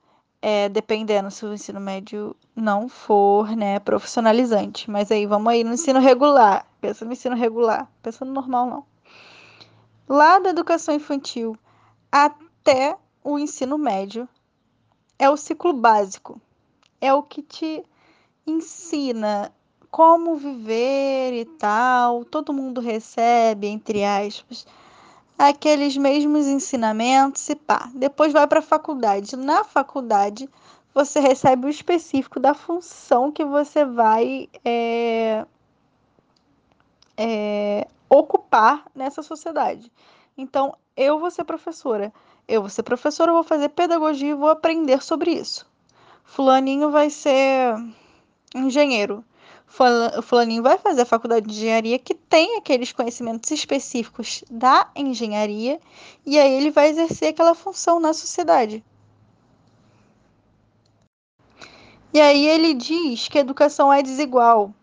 é, 0.42 0.70
dependendo 0.70 1.30
se 1.30 1.46
o 1.46 1.54
ensino 1.54 1.82
médio 1.82 2.34
não 2.56 2.88
for, 2.88 3.54
né, 3.54 3.80
profissionalizante. 3.80 4.90
Mas 4.90 5.12
aí, 5.12 5.26
vamos 5.26 5.52
aí 5.52 5.64
no 5.64 5.74
ensino 5.74 6.00
regular, 6.00 6.66
pensa 6.80 7.04
no 7.04 7.12
ensino 7.12 7.36
regular, 7.36 7.92
pensa 8.02 8.24
no 8.24 8.32
normal 8.32 8.66
não. 8.66 8.86
Lá 10.08 10.40
da 10.40 10.50
educação 10.50 10.96
infantil 10.96 11.58
até 12.10 12.98
o 13.24 13.38
ensino 13.38 13.78
médio, 13.78 14.28
é 15.20 15.30
o 15.30 15.36
ciclo 15.36 15.74
básico, 15.74 16.42
é 17.02 17.14
o 17.14 17.22
que 17.22 17.42
te 17.42 17.84
ensina 18.48 19.52
como 19.92 20.36
viver 20.36 21.34
e 21.34 21.46
tal, 21.46 22.24
todo 22.24 22.54
mundo 22.54 22.80
recebe, 22.80 23.68
entre 23.68 24.04
aspas, 24.04 24.66
aqueles 25.38 25.98
mesmos 25.98 26.48
ensinamentos 26.48 27.48
e 27.50 27.56
pá. 27.56 27.90
Depois 27.96 28.32
vai 28.32 28.46
para 28.48 28.60
a 28.60 28.64
faculdade. 28.64 29.36
Na 29.36 29.64
faculdade, 29.64 30.50
você 30.94 31.20
recebe 31.20 31.66
o 31.66 31.70
específico 31.70 32.40
da 32.40 32.54
função 32.54 33.32
que 33.32 33.44
você 33.44 33.84
vai 33.86 34.50
é, 34.64 35.46
é, 37.18 37.88
ocupar 38.10 38.86
nessa 38.94 39.24
sociedade. 39.24 39.92
Então, 40.38 40.76
eu 40.96 41.20
vou 41.20 41.32
ser 41.32 41.44
professora. 41.46 42.14
Eu 42.48 42.62
vou 42.62 42.70
ser 42.70 42.84
professora, 42.84 43.32
vou 43.32 43.44
fazer 43.44 43.70
pedagogia 43.70 44.32
e 44.32 44.36
vou 44.36 44.50
aprender 44.50 45.02
sobre 45.04 45.32
isso. 45.32 45.66
Fulaninho 46.24 46.92
vai 46.92 47.10
ser 47.10 47.76
engenheiro 48.56 49.24
fulaninho 49.70 50.64
vai 50.64 50.78
fazer 50.78 51.02
a 51.02 51.06
faculdade 51.06 51.46
de 51.46 51.54
engenharia 51.54 52.00
que 52.00 52.16
tem 52.16 52.58
aqueles 52.58 52.92
conhecimentos 52.92 53.50
específicos 53.52 54.44
da 54.50 54.90
engenharia 54.96 55.80
e 56.26 56.38
aí 56.38 56.52
ele 56.54 56.72
vai 56.72 56.90
exercer 56.90 57.30
aquela 57.30 57.54
função 57.56 58.00
na 58.00 58.14
sociedade. 58.14 58.84
E 62.12 62.20
aí 62.20 62.48
ele 62.48 62.74
diz 62.74 63.28
que 63.28 63.38
a 63.38 63.42
educação 63.42 63.94
é 63.94 64.02
desigual 64.02 64.74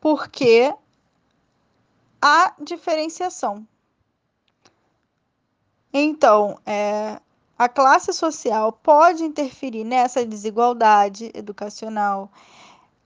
porque 0.00 0.74
há 2.20 2.54
diferenciação. 2.60 3.66
Então, 5.92 6.58
é, 6.66 7.20
a 7.58 7.68
classe 7.68 8.12
social 8.12 8.72
pode 8.72 9.24
interferir 9.24 9.84
nessa 9.84 10.24
desigualdade 10.24 11.30
educacional 11.34 12.30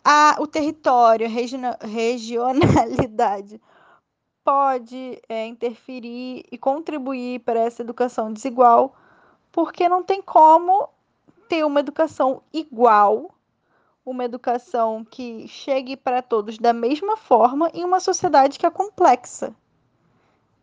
a, 0.04 0.36
o 0.40 0.46
território, 0.46 1.26
a 1.26 1.86
regionalidade 1.86 3.60
pode 4.44 5.20
é, 5.28 5.46
interferir 5.46 6.44
e 6.50 6.58
contribuir 6.58 7.40
para 7.40 7.60
essa 7.60 7.82
educação 7.82 8.32
desigual, 8.32 8.96
porque 9.52 9.88
não 9.88 10.02
tem 10.02 10.20
como 10.20 10.88
ter 11.48 11.64
uma 11.64 11.80
educação 11.80 12.42
igual, 12.52 13.32
uma 14.04 14.24
educação 14.24 15.04
que 15.04 15.46
chegue 15.46 15.96
para 15.96 16.20
todos 16.20 16.58
da 16.58 16.72
mesma 16.72 17.16
forma 17.16 17.70
em 17.72 17.84
uma 17.84 18.00
sociedade 18.00 18.58
que 18.58 18.66
é 18.66 18.70
complexa, 18.70 19.54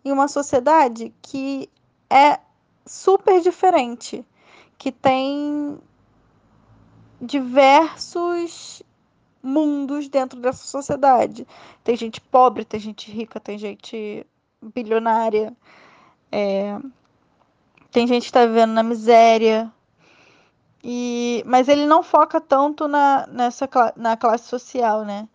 em 0.03 0.11
uma 0.11 0.27
sociedade 0.27 1.13
que 1.21 1.69
é 2.09 2.39
super 2.85 3.39
diferente, 3.39 4.25
que 4.77 4.91
tem 4.91 5.79
diversos 7.21 8.81
mundos 9.41 10.07
dentro 10.09 10.39
dessa 10.39 10.65
sociedade. 10.65 11.47
Tem 11.83 11.95
gente 11.95 12.21
pobre, 12.21 12.65
tem 12.65 12.79
gente 12.79 13.11
rica, 13.11 13.39
tem 13.39 13.57
gente 13.57 14.25
bilionária, 14.61 15.55
é... 16.31 16.77
tem 17.91 18.05
gente 18.07 18.23
que 18.23 18.29
está 18.29 18.45
vivendo 18.45 18.71
na 18.71 18.83
miséria. 18.83 19.71
E... 20.83 21.43
Mas 21.45 21.67
ele 21.67 21.85
não 21.85 22.03
foca 22.03 22.39
tanto 22.41 22.87
na, 22.87 23.27
nessa, 23.27 23.69
na 23.95 24.17
classe 24.17 24.47
social, 24.47 25.03
né? 25.05 25.27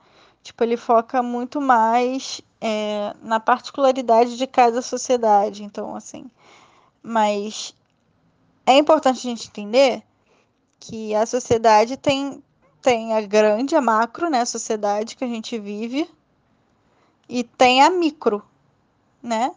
Tipo, 0.43 0.63
ele 0.63 0.77
foca 0.77 1.23
muito 1.23 1.61
mais 1.61 2.43
é, 2.61 3.15
na 3.23 3.41
particularidade 3.41 4.37
de 4.37 4.47
cada 4.47 4.83
sociedade. 4.83 5.65
Então, 5.65 5.97
assim. 5.97 6.31
Mas 7.03 7.75
é 8.67 8.77
importante 8.77 9.19
a 9.19 9.31
gente 9.31 9.49
entender 9.49 10.03
que 10.81 11.15
a 11.15 11.25
sociedade 11.27 11.97
tem 11.97 12.43
tem 12.85 13.15
a 13.15 13.21
grande, 13.23 13.75
a 13.75 13.81
macro, 13.81 14.29
né, 14.29 14.43
a 14.43 14.47
sociedade 14.47 15.17
que 15.17 15.25
a 15.25 15.27
gente 15.27 15.59
vive, 15.59 16.07
e 17.27 17.43
tem 17.43 17.83
a 17.83 17.89
micro, 17.89 18.45
né? 19.23 19.55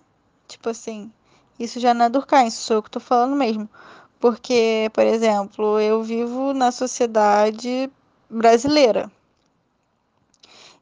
Tipo 0.47 0.69
assim, 0.69 1.11
isso 1.59 1.77
já 1.77 1.93
não 1.93 2.05
é 2.05 2.09
Durkheim, 2.09 2.47
isso 2.47 2.61
sou 2.61 2.77
eu 2.77 2.83
que 2.83 2.89
tô 2.89 3.01
falando 3.01 3.35
mesmo. 3.35 3.69
Porque, 4.17 4.89
por 4.93 5.03
exemplo, 5.03 5.77
eu 5.77 6.01
vivo 6.01 6.53
na 6.53 6.71
sociedade 6.71 7.91
brasileira. 8.29 9.11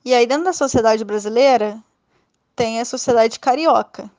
E 0.06 0.14
aí, 0.14 0.28
dentro 0.28 0.46
da 0.46 0.54
sociedade 0.54 1.04
brasileira, 1.04 1.84
tem 2.56 2.80
a 2.80 2.86
sociedade 2.86 3.40
carioca. 3.40 4.10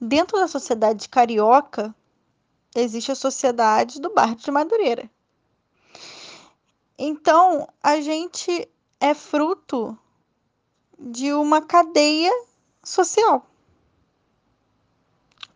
Dentro 0.00 0.38
da 0.38 0.48
sociedade 0.48 1.06
carioca, 1.10 1.94
existe 2.74 3.12
a 3.12 3.14
sociedade 3.14 4.00
do 4.00 4.14
bairro 4.14 4.36
de 4.36 4.50
Madureira. 4.50 5.10
Então, 6.98 7.68
a 7.80 8.00
gente 8.00 8.68
é 8.98 9.14
fruto 9.14 9.96
de 10.98 11.32
uma 11.32 11.62
cadeia 11.62 12.32
social. 12.82 13.46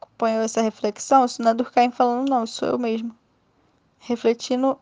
Acompanhou 0.00 0.42
essa 0.42 0.62
reflexão? 0.62 1.24
Isso 1.24 1.42
não 1.42 1.50
é 1.50 1.54
Durkheim 1.54 1.90
falando, 1.90 2.30
não, 2.30 2.46
sou 2.46 2.68
eu 2.68 2.78
mesmo. 2.78 3.12
Refletindo, 3.98 4.78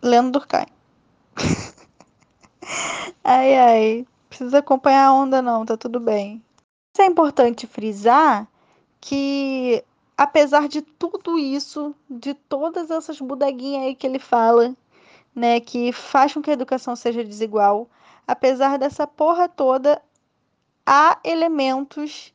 lendo 0.00 0.30
Durkheim. 0.30 0.66
ai, 3.24 3.58
ai. 3.58 4.06
Precisa 4.28 4.58
acompanhar 4.58 5.06
a 5.06 5.12
onda, 5.12 5.42
não, 5.42 5.66
tá 5.66 5.76
tudo 5.76 5.98
bem. 5.98 6.40
É 6.96 7.06
importante 7.06 7.66
frisar 7.66 8.46
que, 9.00 9.84
apesar 10.16 10.68
de 10.68 10.82
tudo 10.82 11.38
isso, 11.38 11.94
de 12.08 12.34
todas 12.34 12.90
essas 12.90 13.20
bodeguinhas 13.20 13.84
aí 13.84 13.94
que 13.94 14.06
ele 14.06 14.18
fala, 14.18 14.74
né, 15.38 15.60
que 15.60 15.92
faz 15.92 16.34
com 16.34 16.42
que 16.42 16.50
a 16.50 16.54
educação 16.54 16.94
seja 16.96 17.24
desigual. 17.24 17.88
apesar 18.26 18.78
dessa 18.78 19.06
porra 19.06 19.48
toda, 19.48 20.02
há 20.84 21.18
elementos 21.24 22.34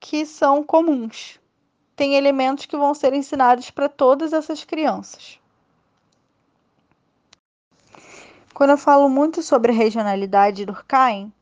que 0.00 0.26
são 0.26 0.64
comuns. 0.64 1.38
Tem 1.94 2.14
elementos 2.14 2.66
que 2.66 2.76
vão 2.76 2.92
ser 2.92 3.12
ensinados 3.12 3.70
para 3.70 3.88
todas 3.88 4.32
essas 4.32 4.64
crianças. 4.64 5.38
Quando 8.52 8.70
eu 8.70 8.78
falo 8.78 9.08
muito 9.08 9.42
sobre 9.42 9.70
regionalidade 9.70 10.64
do 10.64 10.72
Durkheim, 10.72 11.32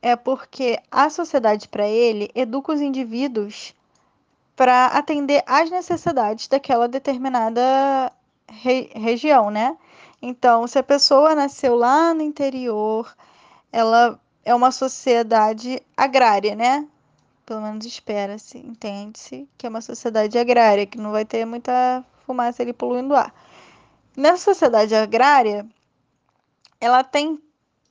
é 0.00 0.14
porque 0.14 0.78
a 0.90 1.10
sociedade 1.10 1.66
para 1.66 1.88
ele 1.88 2.30
educa 2.34 2.72
os 2.72 2.80
indivíduos 2.80 3.74
para 4.54 4.86
atender 4.86 5.42
às 5.46 5.70
necessidades 5.70 6.46
daquela 6.46 6.86
determinada 6.86 8.12
re 8.48 8.90
região, 8.94 9.50
né? 9.50 9.76
Então, 10.26 10.66
se 10.66 10.78
a 10.78 10.82
pessoa 10.82 11.34
nasceu 11.34 11.76
lá 11.76 12.14
no 12.14 12.22
interior, 12.22 13.14
ela 13.70 14.18
é 14.42 14.54
uma 14.54 14.70
sociedade 14.70 15.82
agrária, 15.94 16.54
né? 16.54 16.88
Pelo 17.44 17.60
menos 17.60 17.84
espera-se, 17.84 18.56
entende-se 18.56 19.46
que 19.58 19.66
é 19.66 19.68
uma 19.68 19.82
sociedade 19.82 20.38
agrária, 20.38 20.86
que 20.86 20.96
não 20.96 21.12
vai 21.12 21.26
ter 21.26 21.44
muita 21.44 22.02
fumaça 22.24 22.62
ali 22.62 22.72
poluindo 22.72 23.12
o 23.12 23.16
ar. 23.18 23.34
Nessa 24.16 24.44
sociedade 24.44 24.94
agrária, 24.94 25.68
ela 26.80 27.04
tem 27.04 27.38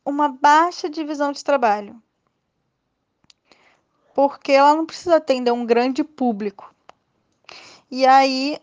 uma 0.04 0.28
baixa 0.28 0.90
divisão 0.90 1.32
de 1.32 1.44
trabalho. 1.44 2.02
Porque 4.16 4.54
ela 4.54 4.76
não 4.76 4.88
precisa 4.88 5.18
atender 5.18 5.52
um 5.52 5.68
grande 5.68 6.04
público. 6.04 6.74
E 7.92 8.08
aí 8.08 8.58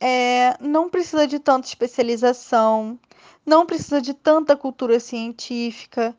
é, 0.00 0.56
não 0.60 0.88
precisa 0.88 1.26
de 1.26 1.38
tanta 1.38 1.68
especialização, 1.68 2.98
não 3.44 3.66
precisa 3.66 4.00
de 4.00 4.14
tanta 4.14 4.56
cultura 4.56 4.98
científica. 4.98 6.16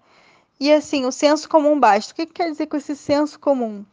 E 0.59 0.71
assim, 0.71 1.05
o 1.05 1.11
senso 1.11 1.49
comum 1.49 1.79
basta. 1.79 2.13
O 2.13 2.15
que, 2.15 2.27
que 2.27 2.33
quer 2.33 2.51
dizer 2.51 2.67
com 2.67 2.77
esse 2.77 2.95
senso 2.95 3.39
comum? 3.39 3.83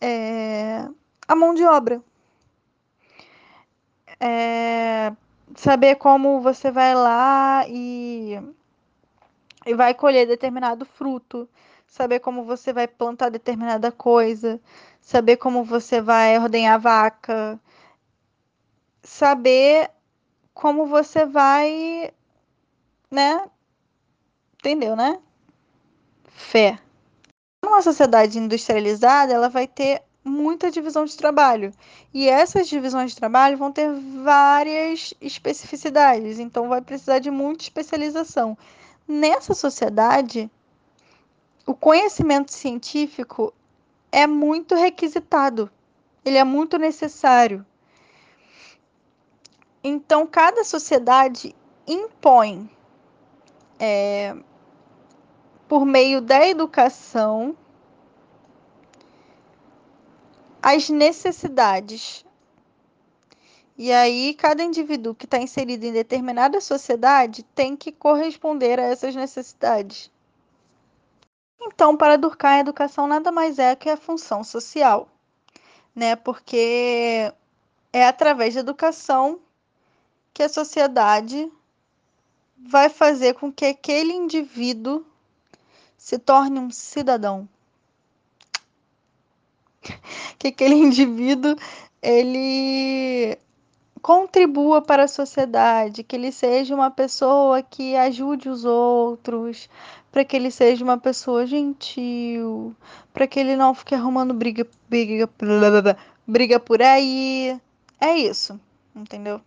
É, 0.00 0.86
a 1.26 1.34
mão 1.34 1.54
de 1.54 1.64
obra. 1.64 2.02
É, 4.20 5.12
saber 5.56 5.96
como 5.96 6.40
você 6.40 6.70
vai 6.70 6.94
lá 6.94 7.64
e, 7.68 8.38
e 9.66 9.74
vai 9.74 9.94
colher 9.94 10.26
determinado 10.26 10.84
fruto, 10.84 11.48
saber 11.86 12.20
como 12.20 12.44
você 12.44 12.72
vai 12.72 12.86
plantar 12.86 13.30
determinada 13.30 13.90
coisa, 13.90 14.60
saber 15.00 15.36
como 15.36 15.64
você 15.64 16.00
vai 16.00 16.38
ordenhar 16.38 16.74
a 16.74 16.78
vaca, 16.78 17.60
saber 19.02 19.90
como 20.54 20.86
você 20.86 21.24
vai, 21.24 22.12
né? 23.10 23.48
Entendeu, 24.54 24.96
né? 24.96 25.20
Fé. 26.28 26.78
Numa 27.64 27.82
sociedade 27.82 28.38
industrializada, 28.38 29.32
ela 29.32 29.48
vai 29.48 29.66
ter 29.66 30.02
muita 30.24 30.70
divisão 30.70 31.04
de 31.04 31.16
trabalho. 31.16 31.72
E 32.12 32.28
essas 32.28 32.68
divisões 32.68 33.10
de 33.12 33.16
trabalho 33.16 33.56
vão 33.56 33.72
ter 33.72 33.90
várias 34.22 35.14
especificidades, 35.20 36.38
então 36.38 36.68
vai 36.68 36.80
precisar 36.80 37.18
de 37.18 37.30
muita 37.30 37.64
especialização. 37.64 38.56
Nessa 39.06 39.54
sociedade, 39.54 40.50
o 41.66 41.74
conhecimento 41.74 42.52
científico 42.52 43.52
é 44.12 44.26
muito 44.26 44.74
requisitado, 44.74 45.70
ele 46.24 46.36
é 46.36 46.44
muito 46.44 46.78
necessário. 46.78 47.64
Então, 49.82 50.26
cada 50.26 50.64
sociedade 50.64 51.54
impõe, 51.86 52.70
é, 53.78 54.36
por 55.68 55.84
meio 55.84 56.20
da 56.20 56.46
educação, 56.46 57.56
as 60.62 60.88
necessidades. 60.88 62.24
E 63.76 63.92
aí, 63.92 64.34
cada 64.34 64.62
indivíduo 64.62 65.14
que 65.14 65.24
está 65.24 65.38
inserido 65.38 65.84
em 65.84 65.92
determinada 65.92 66.60
sociedade 66.60 67.44
tem 67.54 67.76
que 67.76 67.92
corresponder 67.92 68.80
a 68.80 68.84
essas 68.84 69.14
necessidades. 69.14 70.10
Então, 71.60 71.96
para 71.96 72.18
Durkheim, 72.18 72.56
a 72.56 72.60
educação 72.60 73.06
nada 73.06 73.30
mais 73.30 73.58
é 73.58 73.76
que 73.76 73.88
a 73.88 73.96
função 73.96 74.42
social, 74.42 75.08
né? 75.94 76.16
Porque 76.16 77.32
é 77.92 78.06
através 78.06 78.54
da 78.54 78.60
educação 78.60 79.40
que 80.38 80.42
a 80.44 80.48
sociedade 80.48 81.50
vai 82.56 82.88
fazer 82.88 83.34
com 83.34 83.50
que 83.50 83.64
aquele 83.64 84.12
indivíduo 84.12 85.04
se 85.96 86.16
torne 86.16 86.60
um 86.60 86.70
cidadão 86.70 87.48
que 90.38 90.46
aquele 90.46 90.76
indivíduo 90.78 91.56
ele 92.00 93.36
contribua 94.00 94.80
para 94.80 95.02
a 95.02 95.08
sociedade, 95.08 96.04
que 96.04 96.14
ele 96.14 96.30
seja 96.30 96.72
uma 96.72 96.88
pessoa 96.88 97.60
que 97.60 97.96
ajude 97.96 98.48
os 98.48 98.64
outros, 98.64 99.68
para 100.12 100.24
que 100.24 100.36
ele 100.36 100.52
seja 100.52 100.84
uma 100.84 100.98
pessoa 100.98 101.48
gentil, 101.48 102.76
para 103.12 103.26
que 103.26 103.40
ele 103.40 103.56
não 103.56 103.74
fique 103.74 103.92
arrumando 103.92 104.32
briga, 104.32 104.64
briga, 104.88 105.28
briga 106.24 106.60
por 106.60 106.80
aí. 106.80 107.60
É 108.00 108.16
isso, 108.16 108.60
entendeu? 108.94 109.40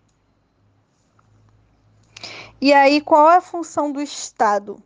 E 2.61 2.71
aí, 2.71 3.01
qual 3.01 3.27
é 3.27 3.37
a 3.37 3.41
função 3.41 3.91
do 3.91 3.99
Estado? 3.99 4.81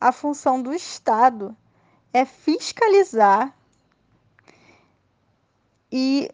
A 0.00 0.12
função 0.12 0.62
do 0.62 0.72
Estado 0.72 1.56
é 2.12 2.24
fiscalizar 2.24 3.52
e 5.90 6.30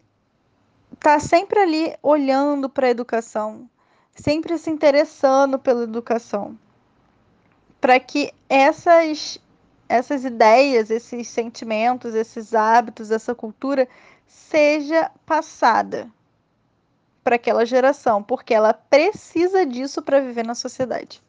tá 0.99 1.19
sempre 1.19 1.59
ali 1.59 1.97
olhando 2.03 2.69
para 2.69 2.85
a 2.85 2.91
educação, 2.91 3.67
sempre 4.13 4.59
se 4.59 4.69
interessando 4.69 5.57
pela 5.57 5.81
educação, 5.81 6.55
para 7.81 7.99
que 7.99 8.31
essas 8.47 9.39
essas 9.89 10.23
ideias, 10.23 10.91
esses 10.91 11.27
sentimentos, 11.27 12.13
esses 12.13 12.53
hábitos, 12.53 13.09
essa 13.09 13.33
cultura 13.33 13.87
seja 14.27 15.11
passada 15.25 16.11
para 17.25 17.35
aquela 17.35 17.65
geração, 17.65 18.23
porque 18.23 18.53
ela 18.53 18.73
precisa 18.73 19.65
disso 19.65 20.01
para 20.01 20.21
viver 20.21 20.45
na 20.45 20.55
sociedade. 20.55 21.21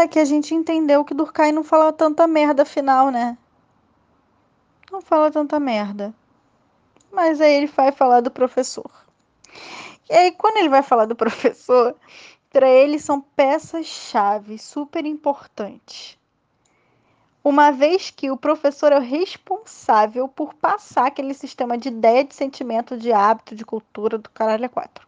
É 0.00 0.08
que 0.08 0.18
a 0.18 0.24
gente 0.24 0.54
entendeu 0.54 1.04
que 1.04 1.12
Durkheim 1.12 1.52
não 1.52 1.62
fala 1.62 1.92
tanta 1.92 2.26
merda 2.26 2.62
afinal, 2.62 3.10
né? 3.10 3.36
Não 4.90 5.02
fala 5.02 5.30
tanta 5.30 5.60
merda 5.60 6.14
mas 7.12 7.40
aí 7.40 7.52
ele 7.52 7.66
vai 7.66 7.92
falar 7.92 8.22
do 8.22 8.30
professor. 8.30 8.90
E 10.10 10.14
aí, 10.14 10.32
quando 10.32 10.56
ele 10.56 10.70
vai 10.70 10.82
falar 10.82 11.04
do 11.04 11.14
professor, 11.14 11.94
para 12.50 12.68
ele 12.68 12.98
são 12.98 13.20
peças-chave 13.20 14.58
super 14.58 15.04
importantes. 15.04 16.18
Uma 17.44 17.72
vez 17.72 18.10
que 18.10 18.30
o 18.30 18.36
professor 18.36 18.92
é 18.92 18.98
o 18.98 19.02
responsável 19.02 20.28
por 20.28 20.54
passar 20.54 21.06
aquele 21.06 21.34
sistema 21.34 21.76
de 21.76 21.88
ideia, 21.88 22.24
de 22.24 22.34
sentimento, 22.34 22.96
de 22.96 23.12
hábito, 23.12 23.56
de 23.56 23.64
cultura 23.64 24.16
do 24.16 24.30
caralho 24.30 24.66
a 24.66 24.68
quatro. 24.68 25.06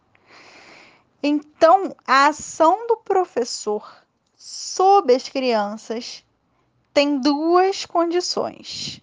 Então, 1.23 1.95
a 2.05 2.27
ação 2.27 2.87
do 2.87 2.97
professor 2.97 4.05
sobre 4.35 5.15
as 5.15 5.29
crianças 5.29 6.25
tem 6.93 7.19
duas 7.19 7.85
condições: 7.85 9.01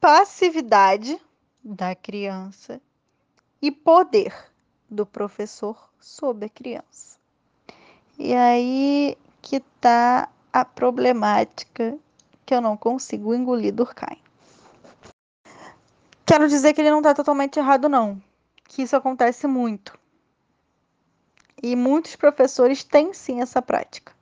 passividade, 0.00 1.20
da 1.62 1.94
criança 1.94 2.80
e 3.60 3.70
poder 3.70 4.34
do 4.88 5.04
professor 5.04 5.90
sobre 6.00 6.46
a 6.46 6.48
criança. 6.48 7.18
E 8.18 8.34
aí 8.34 9.18
que 9.42 9.60
tá 9.80 10.28
a 10.52 10.64
problemática 10.64 11.98
que 12.44 12.54
eu 12.54 12.60
não 12.60 12.76
consigo 12.76 13.34
engolir 13.34 13.74
Durkheim. 13.74 14.18
Quero 16.24 16.48
dizer 16.48 16.72
que 16.74 16.80
ele 16.80 16.90
não 16.90 16.98
está 16.98 17.14
totalmente 17.14 17.58
errado, 17.58 17.88
não. 17.88 18.20
Que 18.64 18.82
isso 18.82 18.96
acontece 18.96 19.46
muito. 19.46 19.98
E 21.62 21.74
muitos 21.74 22.16
professores 22.16 22.84
têm 22.84 23.12
sim 23.14 23.40
essa 23.40 23.62
prática. 23.62 24.12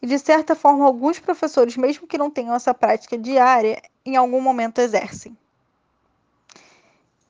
E 0.00 0.06
de 0.06 0.18
certa 0.18 0.54
forma, 0.54 0.84
alguns 0.84 1.18
professores, 1.18 1.76
mesmo 1.76 2.06
que 2.06 2.18
não 2.18 2.30
tenham 2.30 2.54
essa 2.54 2.72
prática 2.72 3.18
diária, 3.18 3.82
em 4.04 4.16
algum 4.16 4.40
momento 4.40 4.80
exercem. 4.80 5.36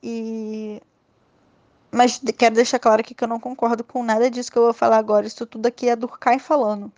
E 0.02 0.80
mas 1.90 2.20
quero 2.38 2.54
deixar 2.54 2.78
claro 2.78 3.00
aqui 3.00 3.14
que 3.14 3.24
eu 3.24 3.28
não 3.28 3.40
concordo 3.40 3.82
com 3.82 4.02
nada 4.02 4.30
disso 4.30 4.50
que 4.50 4.56
eu 4.56 4.62
vou 4.62 4.72
falar 4.72 4.98
agora. 4.98 5.26
Isso 5.26 5.44
tudo 5.44 5.66
aqui 5.66 5.88
é 5.88 5.96
Durkheim 5.96 6.38
falando. 6.38 6.92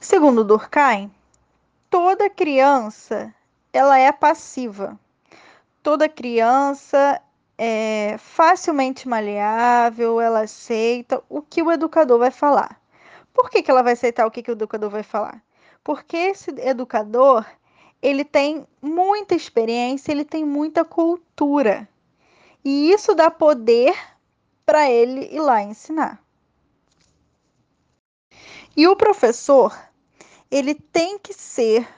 Segundo 0.00 0.42
Durkheim, 0.42 1.12
toda 1.90 2.30
criança 2.30 3.34
ela 3.70 3.98
é 3.98 4.10
passiva. 4.10 4.98
Toda 5.82 6.08
criança 6.08 7.20
é 7.58 8.16
facilmente 8.16 9.06
maleável, 9.06 10.18
ela 10.18 10.40
aceita 10.40 11.22
o 11.28 11.42
que 11.42 11.62
o 11.62 11.70
educador 11.70 12.18
vai 12.18 12.30
falar. 12.30 12.80
Por 13.34 13.50
que, 13.50 13.62
que 13.62 13.70
ela 13.70 13.82
vai 13.82 13.92
aceitar 13.92 14.26
o 14.26 14.30
que, 14.30 14.42
que 14.42 14.50
o 14.50 14.52
educador 14.52 14.88
vai 14.88 15.02
falar? 15.02 15.42
Porque 15.84 16.16
esse 16.16 16.50
educador 16.58 17.44
ele 18.00 18.24
tem 18.24 18.66
muita 18.80 19.34
experiência, 19.34 20.10
ele 20.10 20.24
tem 20.24 20.46
muita 20.46 20.82
cultura. 20.82 21.86
E 22.64 22.90
isso 22.90 23.14
dá 23.14 23.30
poder 23.30 23.94
para 24.64 24.90
ele 24.90 25.28
ir 25.30 25.40
lá 25.40 25.62
ensinar. 25.62 26.18
E 28.74 28.88
o 28.88 28.96
professor, 28.96 29.76
ele 30.50 30.74
tem 30.74 31.18
que 31.18 31.32
ser 31.32 31.88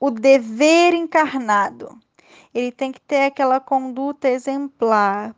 o 0.00 0.10
dever 0.10 0.92
encarnado. 0.94 1.98
Ele 2.52 2.72
tem 2.72 2.92
que 2.92 3.00
ter 3.00 3.24
aquela 3.24 3.60
conduta 3.60 4.28
exemplar. 4.28 5.34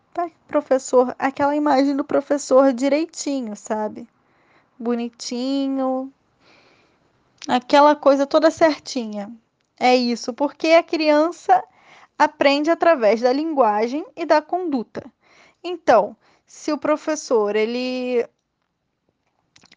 Professor, 0.48 1.14
aquela 1.18 1.54
imagem 1.54 1.94
do 1.94 2.04
professor 2.04 2.72
direitinho, 2.72 3.54
sabe? 3.54 4.08
Bonitinho, 4.78 6.12
aquela 7.46 7.94
coisa 7.94 8.26
toda 8.26 8.50
certinha. 8.50 9.30
É 9.78 9.94
isso, 9.94 10.32
porque 10.32 10.68
a 10.68 10.82
criança 10.82 11.62
aprende 12.18 12.70
através 12.70 13.20
da 13.20 13.32
linguagem 13.32 14.04
e 14.16 14.24
da 14.24 14.40
conduta. 14.40 15.04
Então, 15.62 16.16
se 16.46 16.72
o 16.72 16.78
professor 16.78 17.54
ele 17.56 18.26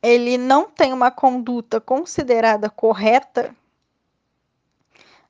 ele 0.01 0.37
não 0.37 0.69
tem 0.69 0.93
uma 0.93 1.11
conduta 1.11 1.79
considerada 1.81 2.69
correta, 2.69 3.55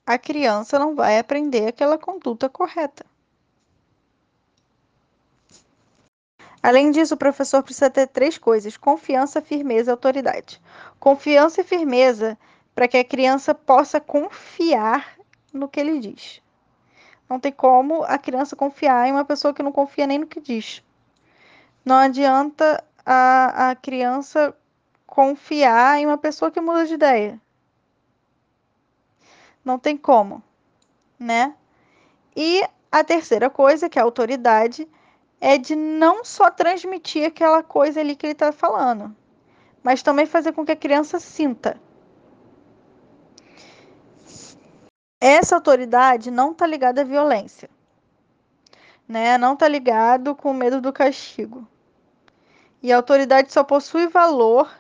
a 0.06 0.18
criança 0.18 0.80
não 0.80 0.96
vai 0.96 1.20
aprender 1.20 1.68
aquela 1.68 1.98
conduta 1.98 2.50
correta. 2.50 3.06
Além 6.62 6.92
disso, 6.92 7.14
o 7.14 7.18
professor 7.18 7.64
precisa 7.64 7.90
ter 7.90 8.08
três 8.08 8.38
coisas: 8.38 8.76
confiança, 8.76 9.42
firmeza 9.42 9.92
e 9.92 9.94
autoridade. 9.94 10.62
Confiança 11.00 11.62
e 11.62 11.64
firmeza 11.64 12.38
para 12.76 12.88
que 12.88 12.98
a 12.98 13.04
criança 13.04 13.54
possa 13.56 14.00
confiar 14.00 15.18
no 15.54 15.70
que 15.70 15.80
ele 15.80 16.00
diz. 16.00 16.42
Não 17.30 17.40
tem 17.40 17.52
como 17.52 18.04
a 18.04 18.18
criança 18.18 18.56
confiar 18.56 19.08
em 19.08 19.12
uma 19.12 19.24
pessoa 19.24 19.54
que 19.54 19.64
não 19.64 19.72
confia 19.72 20.08
nem 20.08 20.18
no 20.18 20.28
que 20.28 20.42
diz. 20.42 20.84
Não 21.86 21.96
adianta 21.96 22.84
a, 23.12 23.72
a 23.72 23.76
criança 23.76 24.56
confiar 25.08 25.98
em 25.98 26.06
uma 26.06 26.18
pessoa 26.18 26.52
que 26.52 26.62
muda 26.62 26.86
de 26.86 26.94
ideia. 26.94 27.42
Não 29.66 29.80
tem 29.80 29.98
como, 29.98 30.44
né? 31.18 31.56
E 32.36 32.64
a 32.92 33.04
terceira 33.04 33.50
coisa, 33.50 33.90
que 33.90 33.98
é 33.98 34.02
a 34.04 34.06
autoridade, 34.06 34.88
é 35.42 35.58
de 35.58 35.76
não 35.76 36.24
só 36.24 36.52
transmitir 36.52 37.26
aquela 37.26 37.64
coisa 37.64 38.00
ali 38.00 38.16
que 38.16 38.28
ele 38.28 38.34
está 38.34 38.52
falando, 38.52 39.16
mas 39.82 40.04
também 40.04 40.28
fazer 40.28 40.54
com 40.54 40.64
que 40.64 40.72
a 40.72 40.76
criança 40.76 41.20
sinta. 41.20 41.82
Essa 45.20 45.56
autoridade 45.56 46.30
não 46.30 46.52
está 46.52 46.68
ligada 46.68 47.02
à 47.02 47.04
violência, 47.04 47.72
né? 49.08 49.36
Não 49.40 49.54
está 49.54 49.68
ligado 49.68 50.36
com 50.36 50.52
o 50.52 50.54
medo 50.54 50.80
do 50.80 50.94
castigo. 50.94 51.68
E 52.82 52.92
a 52.92 52.98
autoridade 52.98 53.52
só 53.52 53.64
possui 53.64 54.08
valor 54.08 54.72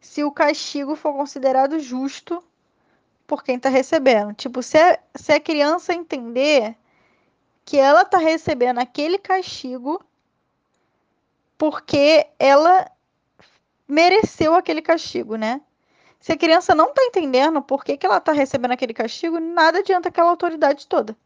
se 0.00 0.24
o 0.24 0.30
castigo 0.30 0.96
for 0.96 1.12
considerado 1.12 1.78
justo 1.78 2.42
por 3.26 3.42
quem 3.42 3.56
está 3.56 3.68
recebendo. 3.68 4.32
Tipo, 4.34 4.62
se 4.62 4.78
a, 4.78 4.98
se 5.14 5.32
a 5.32 5.40
criança 5.40 5.92
entender 5.92 6.76
que 7.64 7.76
ela 7.76 8.02
está 8.02 8.18
recebendo 8.18 8.78
aquele 8.78 9.18
castigo 9.18 10.02
porque 11.58 12.26
ela 12.38 12.90
mereceu 13.88 14.54
aquele 14.54 14.82
castigo, 14.82 15.36
né? 15.36 15.60
Se 16.20 16.32
a 16.32 16.36
criança 16.36 16.74
não 16.74 16.88
está 16.88 17.02
entendendo 17.04 17.62
por 17.62 17.84
que, 17.84 17.96
que 17.96 18.06
ela 18.06 18.18
está 18.18 18.32
recebendo 18.32 18.72
aquele 18.72 18.94
castigo, 18.94 19.38
nada 19.38 19.78
adianta 19.78 20.08
aquela 20.08 20.30
autoridade 20.30 20.86
toda. 20.86 21.16